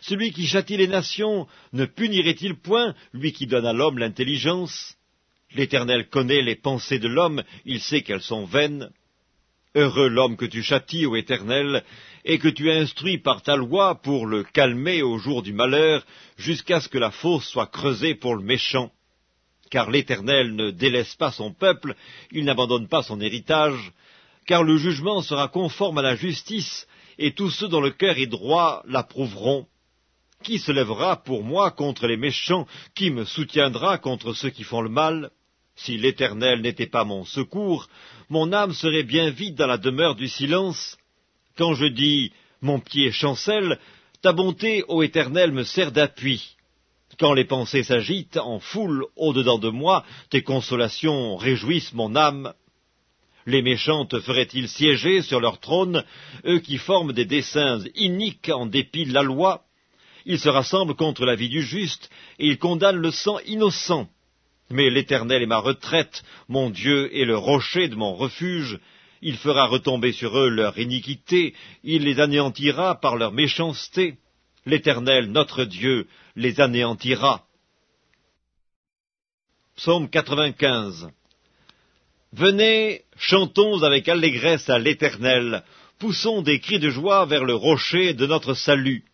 Celui 0.00 0.32
qui 0.32 0.46
châtie 0.46 0.76
les 0.76 0.88
nations 0.88 1.46
ne 1.72 1.84
punirait-il 1.84 2.56
point, 2.56 2.94
lui 3.12 3.32
qui 3.32 3.46
donne 3.46 3.66
à 3.66 3.72
l'homme 3.72 3.98
l'intelligence? 3.98 4.96
L'Éternel 5.54 6.08
connaît 6.08 6.42
les 6.42 6.56
pensées 6.56 6.98
de 6.98 7.08
l'homme, 7.08 7.42
il 7.64 7.80
sait 7.80 8.02
qu'elles 8.02 8.22
sont 8.22 8.44
vaines. 8.44 8.90
Heureux 9.74 10.08
l'homme 10.08 10.36
que 10.36 10.46
tu 10.46 10.62
châties, 10.62 11.06
ô 11.06 11.16
Éternel, 11.16 11.84
et 12.28 12.38
que 12.38 12.48
tu 12.48 12.70
instruis 12.72 13.18
par 13.18 13.40
ta 13.40 13.54
loi 13.54 13.94
pour 14.02 14.26
le 14.26 14.42
calmer 14.42 15.00
au 15.00 15.16
jour 15.16 15.42
du 15.42 15.52
malheur, 15.52 16.04
jusqu'à 16.36 16.80
ce 16.80 16.88
que 16.88 16.98
la 16.98 17.12
fosse 17.12 17.46
soit 17.46 17.68
creusée 17.68 18.16
pour 18.16 18.34
le 18.34 18.42
méchant. 18.42 18.90
Car 19.70 19.90
l'Éternel 19.90 20.54
ne 20.56 20.72
délaisse 20.72 21.14
pas 21.14 21.30
son 21.30 21.52
peuple, 21.52 21.94
il 22.32 22.44
n'abandonne 22.44 22.88
pas 22.88 23.04
son 23.04 23.20
héritage, 23.20 23.92
car 24.44 24.64
le 24.64 24.76
jugement 24.76 25.22
sera 25.22 25.46
conforme 25.46 25.98
à 25.98 26.02
la 26.02 26.16
justice, 26.16 26.88
et 27.16 27.30
tous 27.32 27.50
ceux 27.50 27.68
dont 27.68 27.80
le 27.80 27.90
cœur 27.90 28.18
est 28.18 28.26
droit 28.26 28.82
l'approuveront. 28.86 29.66
Qui 30.42 30.58
se 30.58 30.72
lèvera 30.72 31.22
pour 31.22 31.44
moi 31.44 31.70
contre 31.70 32.08
les 32.08 32.16
méchants? 32.16 32.66
Qui 32.96 33.10
me 33.10 33.24
soutiendra 33.24 33.98
contre 33.98 34.34
ceux 34.34 34.50
qui 34.50 34.64
font 34.64 34.82
le 34.82 34.90
mal? 34.90 35.30
Si 35.76 35.96
l'Éternel 35.96 36.60
n'était 36.60 36.86
pas 36.86 37.04
mon 37.04 37.24
secours, 37.24 37.88
mon 38.28 38.52
âme 38.52 38.72
serait 38.72 39.04
bien 39.04 39.30
vide 39.30 39.54
dans 39.54 39.66
la 39.66 39.78
demeure 39.78 40.16
du 40.16 40.26
silence. 40.26 40.98
Quand 41.56 41.74
je 41.74 41.86
dis 41.86 42.32
mon 42.60 42.80
pied 42.80 43.10
chancelle, 43.12 43.78
ta 44.20 44.32
bonté, 44.32 44.84
ô 44.88 45.02
Éternel, 45.02 45.52
me 45.52 45.64
sert 45.64 45.90
d'appui. 45.90 46.56
Quand 47.18 47.32
les 47.32 47.44
pensées 47.44 47.82
s'agitent 47.82 48.36
en 48.36 48.58
foule 48.60 49.06
au-dedans 49.16 49.58
de 49.58 49.70
moi, 49.70 50.04
tes 50.28 50.42
consolations 50.42 51.36
réjouissent 51.36 51.94
mon 51.94 52.14
âme. 52.14 52.52
Les 53.46 53.62
méchants 53.62 54.04
te 54.04 54.20
feraient-ils 54.20 54.68
siéger 54.68 55.22
sur 55.22 55.40
leur 55.40 55.60
trône, 55.60 56.04
eux 56.44 56.58
qui 56.58 56.76
forment 56.76 57.12
des 57.12 57.24
desseins 57.24 57.78
iniques 57.94 58.50
en 58.50 58.66
dépit 58.66 59.06
de 59.06 59.14
la 59.14 59.22
loi? 59.22 59.62
Ils 60.26 60.40
se 60.40 60.48
rassemblent 60.48 60.96
contre 60.96 61.24
la 61.24 61.36
vie 61.36 61.48
du 61.48 61.62
juste, 61.62 62.10
et 62.38 62.48
ils 62.48 62.58
condamnent 62.58 62.96
le 62.96 63.12
sang 63.12 63.38
innocent. 63.46 64.08
Mais 64.68 64.90
l'Éternel 64.90 65.42
est 65.42 65.46
ma 65.46 65.58
retraite, 65.58 66.24
mon 66.48 66.68
Dieu 66.68 67.16
est 67.16 67.24
le 67.24 67.38
rocher 67.38 67.88
de 67.88 67.94
mon 67.94 68.14
refuge, 68.14 68.80
il 69.22 69.36
fera 69.36 69.66
retomber 69.66 70.12
sur 70.12 70.38
eux 70.38 70.48
leur 70.48 70.78
iniquité, 70.78 71.54
il 71.84 72.04
les 72.04 72.20
anéantira 72.20 73.00
par 73.00 73.16
leur 73.16 73.32
méchanceté. 73.32 74.18
L'Éternel, 74.66 75.30
notre 75.30 75.64
Dieu, 75.64 76.08
les 76.34 76.60
anéantira. 76.60 77.44
Psaume 79.76 80.08
95 80.08 81.08
Venez, 82.32 83.02
chantons 83.16 83.82
avec 83.82 84.08
allégresse 84.08 84.68
à 84.68 84.78
l'Éternel, 84.78 85.62
poussons 85.98 86.42
des 86.42 86.60
cris 86.60 86.78
de 86.78 86.90
joie 86.90 87.24
vers 87.26 87.44
le 87.44 87.54
rocher 87.54 88.12
de 88.12 88.26
notre 88.26 88.54
salut. 88.54 89.04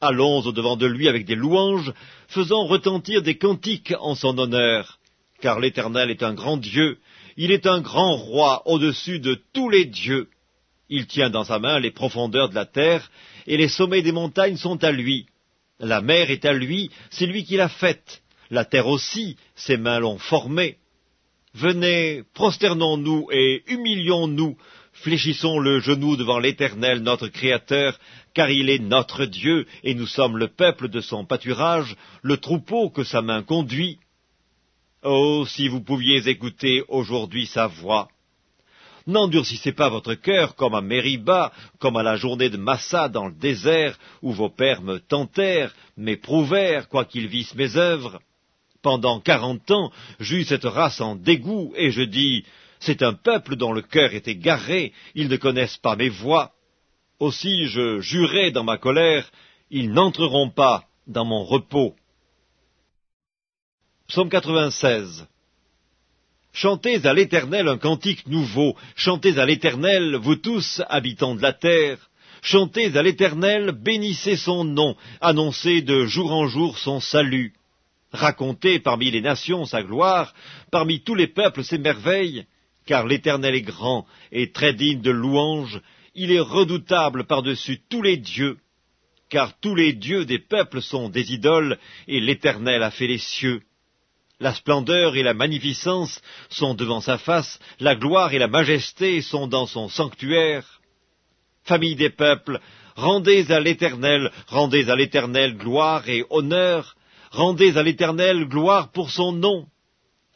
Allons 0.00 0.40
au-devant 0.40 0.76
de 0.76 0.86
lui 0.86 1.08
avec 1.08 1.24
des 1.24 1.34
louanges, 1.34 1.92
faisons 2.28 2.66
retentir 2.66 3.22
des 3.22 3.38
cantiques 3.38 3.94
en 4.00 4.14
son 4.14 4.38
honneur. 4.38 4.98
Car 5.40 5.60
l'Éternel 5.60 6.10
est 6.10 6.22
un 6.22 6.34
grand 6.34 6.56
Dieu, 6.56 6.98
il 7.36 7.50
est 7.50 7.66
un 7.66 7.80
grand 7.80 8.16
roi 8.16 8.62
au-dessus 8.66 9.18
de 9.18 9.40
tous 9.52 9.68
les 9.68 9.84
dieux. 9.84 10.28
Il 10.88 11.06
tient 11.06 11.30
dans 11.30 11.44
sa 11.44 11.58
main 11.58 11.78
les 11.80 11.90
profondeurs 11.90 12.50
de 12.50 12.54
la 12.54 12.66
terre, 12.66 13.10
et 13.46 13.56
les 13.56 13.68
sommets 13.68 14.02
des 14.02 14.12
montagnes 14.12 14.56
sont 14.56 14.82
à 14.84 14.92
lui. 14.92 15.26
La 15.80 16.00
mer 16.00 16.30
est 16.30 16.44
à 16.44 16.52
lui, 16.52 16.90
c'est 17.10 17.26
lui 17.26 17.44
qui 17.44 17.56
l'a 17.56 17.68
faite. 17.68 18.22
La 18.50 18.64
terre 18.64 18.86
aussi, 18.86 19.36
ses 19.56 19.76
mains 19.76 19.98
l'ont 19.98 20.18
formée. 20.18 20.76
Venez, 21.54 22.22
prosternons-nous 22.34 23.28
et 23.30 23.62
humilions-nous, 23.68 24.56
fléchissons 24.92 25.58
le 25.58 25.80
genou 25.80 26.16
devant 26.16 26.38
l'Éternel 26.38 27.00
notre 27.00 27.28
Créateur, 27.28 27.98
car 28.34 28.50
il 28.50 28.70
est 28.70 28.80
notre 28.80 29.24
Dieu, 29.24 29.66
et 29.82 29.94
nous 29.94 30.06
sommes 30.06 30.36
le 30.36 30.48
peuple 30.48 30.88
de 30.88 31.00
son 31.00 31.24
pâturage, 31.24 31.96
le 32.22 32.36
troupeau 32.36 32.90
que 32.90 33.04
sa 33.04 33.22
main 33.22 33.42
conduit. 33.42 33.98
Oh, 35.06 35.44
si 35.46 35.68
vous 35.68 35.82
pouviez 35.82 36.26
écouter 36.30 36.82
aujourd'hui 36.88 37.44
sa 37.46 37.66
voix. 37.66 38.08
N'endurcissez 39.06 39.72
pas 39.72 39.90
votre 39.90 40.14
cœur 40.14 40.56
comme 40.56 40.74
à 40.74 40.80
Mériba, 40.80 41.52
comme 41.78 41.98
à 41.98 42.02
la 42.02 42.16
journée 42.16 42.48
de 42.48 42.56
Massa 42.56 43.10
dans 43.10 43.26
le 43.26 43.34
désert, 43.34 43.98
où 44.22 44.32
vos 44.32 44.48
pères 44.48 44.80
me 44.80 44.98
tentèrent, 44.98 45.74
m'éprouvèrent, 45.98 46.88
quoiqu'ils 46.88 47.26
vissent 47.26 47.54
mes 47.54 47.76
œuvres. 47.76 48.18
Pendant 48.80 49.20
quarante 49.20 49.70
ans, 49.70 49.92
j'eus 50.20 50.44
cette 50.44 50.64
race 50.64 51.02
en 51.02 51.16
dégoût, 51.16 51.74
et 51.76 51.90
je 51.90 52.00
dis, 52.02 52.46
c'est 52.80 53.02
un 53.02 53.12
peuple 53.12 53.56
dont 53.56 53.74
le 53.74 53.82
cœur 53.82 54.14
est 54.14 54.26
égaré, 54.26 54.94
ils 55.14 55.28
ne 55.28 55.36
connaissent 55.36 55.76
pas 55.76 55.96
mes 55.96 56.08
voix. 56.08 56.52
Aussi 57.18 57.66
je 57.66 58.00
jurai 58.00 58.52
dans 58.52 58.64
ma 58.64 58.78
colère, 58.78 59.30
ils 59.70 59.90
n'entreront 59.92 60.48
pas 60.48 60.84
dans 61.06 61.26
mon 61.26 61.44
repos. 61.44 61.94
Psaume 64.14 64.30
96 64.30 65.26
Chantez 66.52 67.04
à 67.04 67.12
l'Éternel 67.12 67.66
un 67.66 67.78
cantique 67.78 68.28
nouveau, 68.28 68.76
chantez 68.94 69.40
à 69.40 69.44
l'Éternel, 69.44 70.14
vous 70.14 70.36
tous, 70.36 70.80
habitants 70.88 71.34
de 71.34 71.42
la 71.42 71.52
terre. 71.52 71.98
Chantez 72.40 72.96
à 72.96 73.02
l'Éternel, 73.02 73.72
bénissez 73.72 74.36
son 74.36 74.62
nom, 74.62 74.94
annoncez 75.20 75.82
de 75.82 76.06
jour 76.06 76.30
en 76.30 76.46
jour 76.46 76.78
son 76.78 77.00
salut. 77.00 77.54
Racontez 78.12 78.78
parmi 78.78 79.10
les 79.10 79.20
nations 79.20 79.64
sa 79.64 79.82
gloire, 79.82 80.32
parmi 80.70 81.00
tous 81.00 81.16
les 81.16 81.26
peuples 81.26 81.64
ses 81.64 81.78
merveilles, 81.78 82.46
car 82.86 83.08
l'Éternel 83.08 83.56
est 83.56 83.62
grand 83.62 84.06
et 84.30 84.52
très 84.52 84.74
digne 84.74 85.00
de 85.00 85.10
louange, 85.10 85.80
il 86.14 86.30
est 86.30 86.38
redoutable 86.38 87.26
par-dessus 87.26 87.80
tous 87.90 88.02
les 88.02 88.16
dieux, 88.16 88.58
car 89.28 89.58
tous 89.58 89.74
les 89.74 89.92
dieux 89.92 90.24
des 90.24 90.38
peuples 90.38 90.82
sont 90.82 91.08
des 91.08 91.32
idoles, 91.32 91.80
et 92.06 92.20
l'Éternel 92.20 92.84
a 92.84 92.92
fait 92.92 93.08
les 93.08 93.18
cieux. 93.18 93.60
La 94.44 94.52
splendeur 94.52 95.16
et 95.16 95.22
la 95.22 95.32
magnificence 95.32 96.20
sont 96.50 96.74
devant 96.74 97.00
sa 97.00 97.16
face, 97.16 97.58
la 97.80 97.94
gloire 97.94 98.34
et 98.34 98.38
la 98.38 98.46
majesté 98.46 99.22
sont 99.22 99.46
dans 99.46 99.66
son 99.66 99.88
sanctuaire. 99.88 100.82
Famille 101.62 101.96
des 101.96 102.10
peuples, 102.10 102.60
rendez 102.94 103.50
à 103.50 103.58
l'Éternel, 103.58 104.30
rendez 104.48 104.90
à 104.90 104.96
l'Éternel 104.96 105.56
gloire 105.56 106.06
et 106.10 106.26
honneur, 106.28 106.94
rendez 107.30 107.78
à 107.78 107.82
l'Éternel 107.82 108.44
gloire 108.44 108.92
pour 108.92 109.10
son 109.10 109.32
nom. 109.32 109.64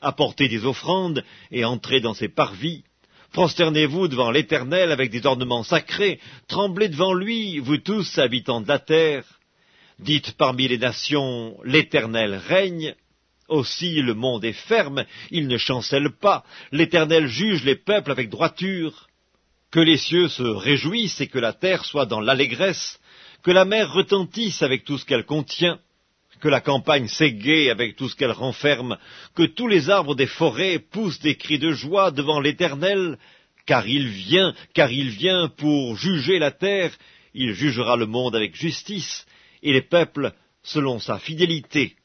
Apportez 0.01 0.49
des 0.49 0.65
offrandes 0.65 1.23
et 1.51 1.67
entrez 1.67 2.01
dans 2.01 2.15
ses 2.15 2.31
parvis. 2.31 2.85
Prosternez-vous 3.35 4.09
devant 4.09 4.31
l'Éternel 4.31 4.91
avec 4.91 5.11
des 5.11 5.27
ornements 5.27 5.65
sacrés, 5.65 6.19
tremblez 6.47 6.89
devant 6.89 7.13
lui, 7.13 7.59
vous 7.59 7.77
tous 7.77 8.19
habitants 8.19 8.63
de 8.63 8.69
la 8.69 8.79
terre. 8.79 9.27
Dites 9.99 10.33
parmi 10.39 10.67
les 10.67 10.79
nations, 10.79 11.59
l'Éternel 11.63 12.37
règne. 12.37 12.95
Aussi 13.49 14.03
le 14.03 14.13
monde 14.13 14.45
est 14.45 14.53
ferme, 14.53 15.05
il 15.31 15.49
ne 15.49 15.57
chancelle 15.57 16.11
pas, 16.11 16.45
l'Éternel 16.71 17.27
juge 17.27 17.65
les 17.65 17.77
peuples 17.77 18.11
avec 18.11 18.29
droiture. 18.29 19.09
Que 19.71 19.81
les 19.81 19.97
cieux 19.97 20.29
se 20.29 20.43
réjouissent 20.43 21.21
et 21.21 21.29
que 21.29 21.39
la 21.39 21.53
terre 21.53 21.85
soit 21.85 22.07
dans 22.07 22.21
l'allégresse, 22.21 23.01
que 23.43 23.51
la 23.51 23.65
mer 23.65 23.93
retentisse 23.93 24.63
avec 24.63 24.85
tout 24.85 24.99
ce 24.99 25.05
qu'elle 25.05 25.25
contient, 25.25 25.79
que 26.41 26.49
la 26.49 26.61
campagne 26.61 27.09
s'égaie 27.09 27.71
avec 27.71 27.97
tout 27.97 28.09
ce 28.09 28.17
qu'elle 28.17 28.33
renferme, 28.33 28.99
que 29.35 29.45
tous 29.45 29.69
les 29.69 29.91
arbres 29.91 30.15
des 30.15 30.27
forêts 30.27 30.79
poussent 30.79 31.21
des 31.21 31.37
cris 31.37 31.59
de 31.59 31.73
joie 31.73 32.11
devant 32.11 32.41
l'Éternel, 32.41 33.19
car 33.67 33.87
il 33.87 34.09
vient, 34.09 34.55
car 34.75 34.91
il 34.91 35.11
vient 35.11 35.49
pour 35.49 35.97
juger 35.97 36.39
la 36.39 36.51
terre, 36.51 36.93
il 37.35 37.53
jugera 37.55 37.97
le 37.97 38.07
monde 38.07 38.37
avec 38.37 38.57
justice, 38.57 39.27
et 39.63 39.73
les 39.73 39.83
peuples 39.83 40.33
selon 40.63 40.99
sa 40.99 41.19
fidélité. 41.19 41.98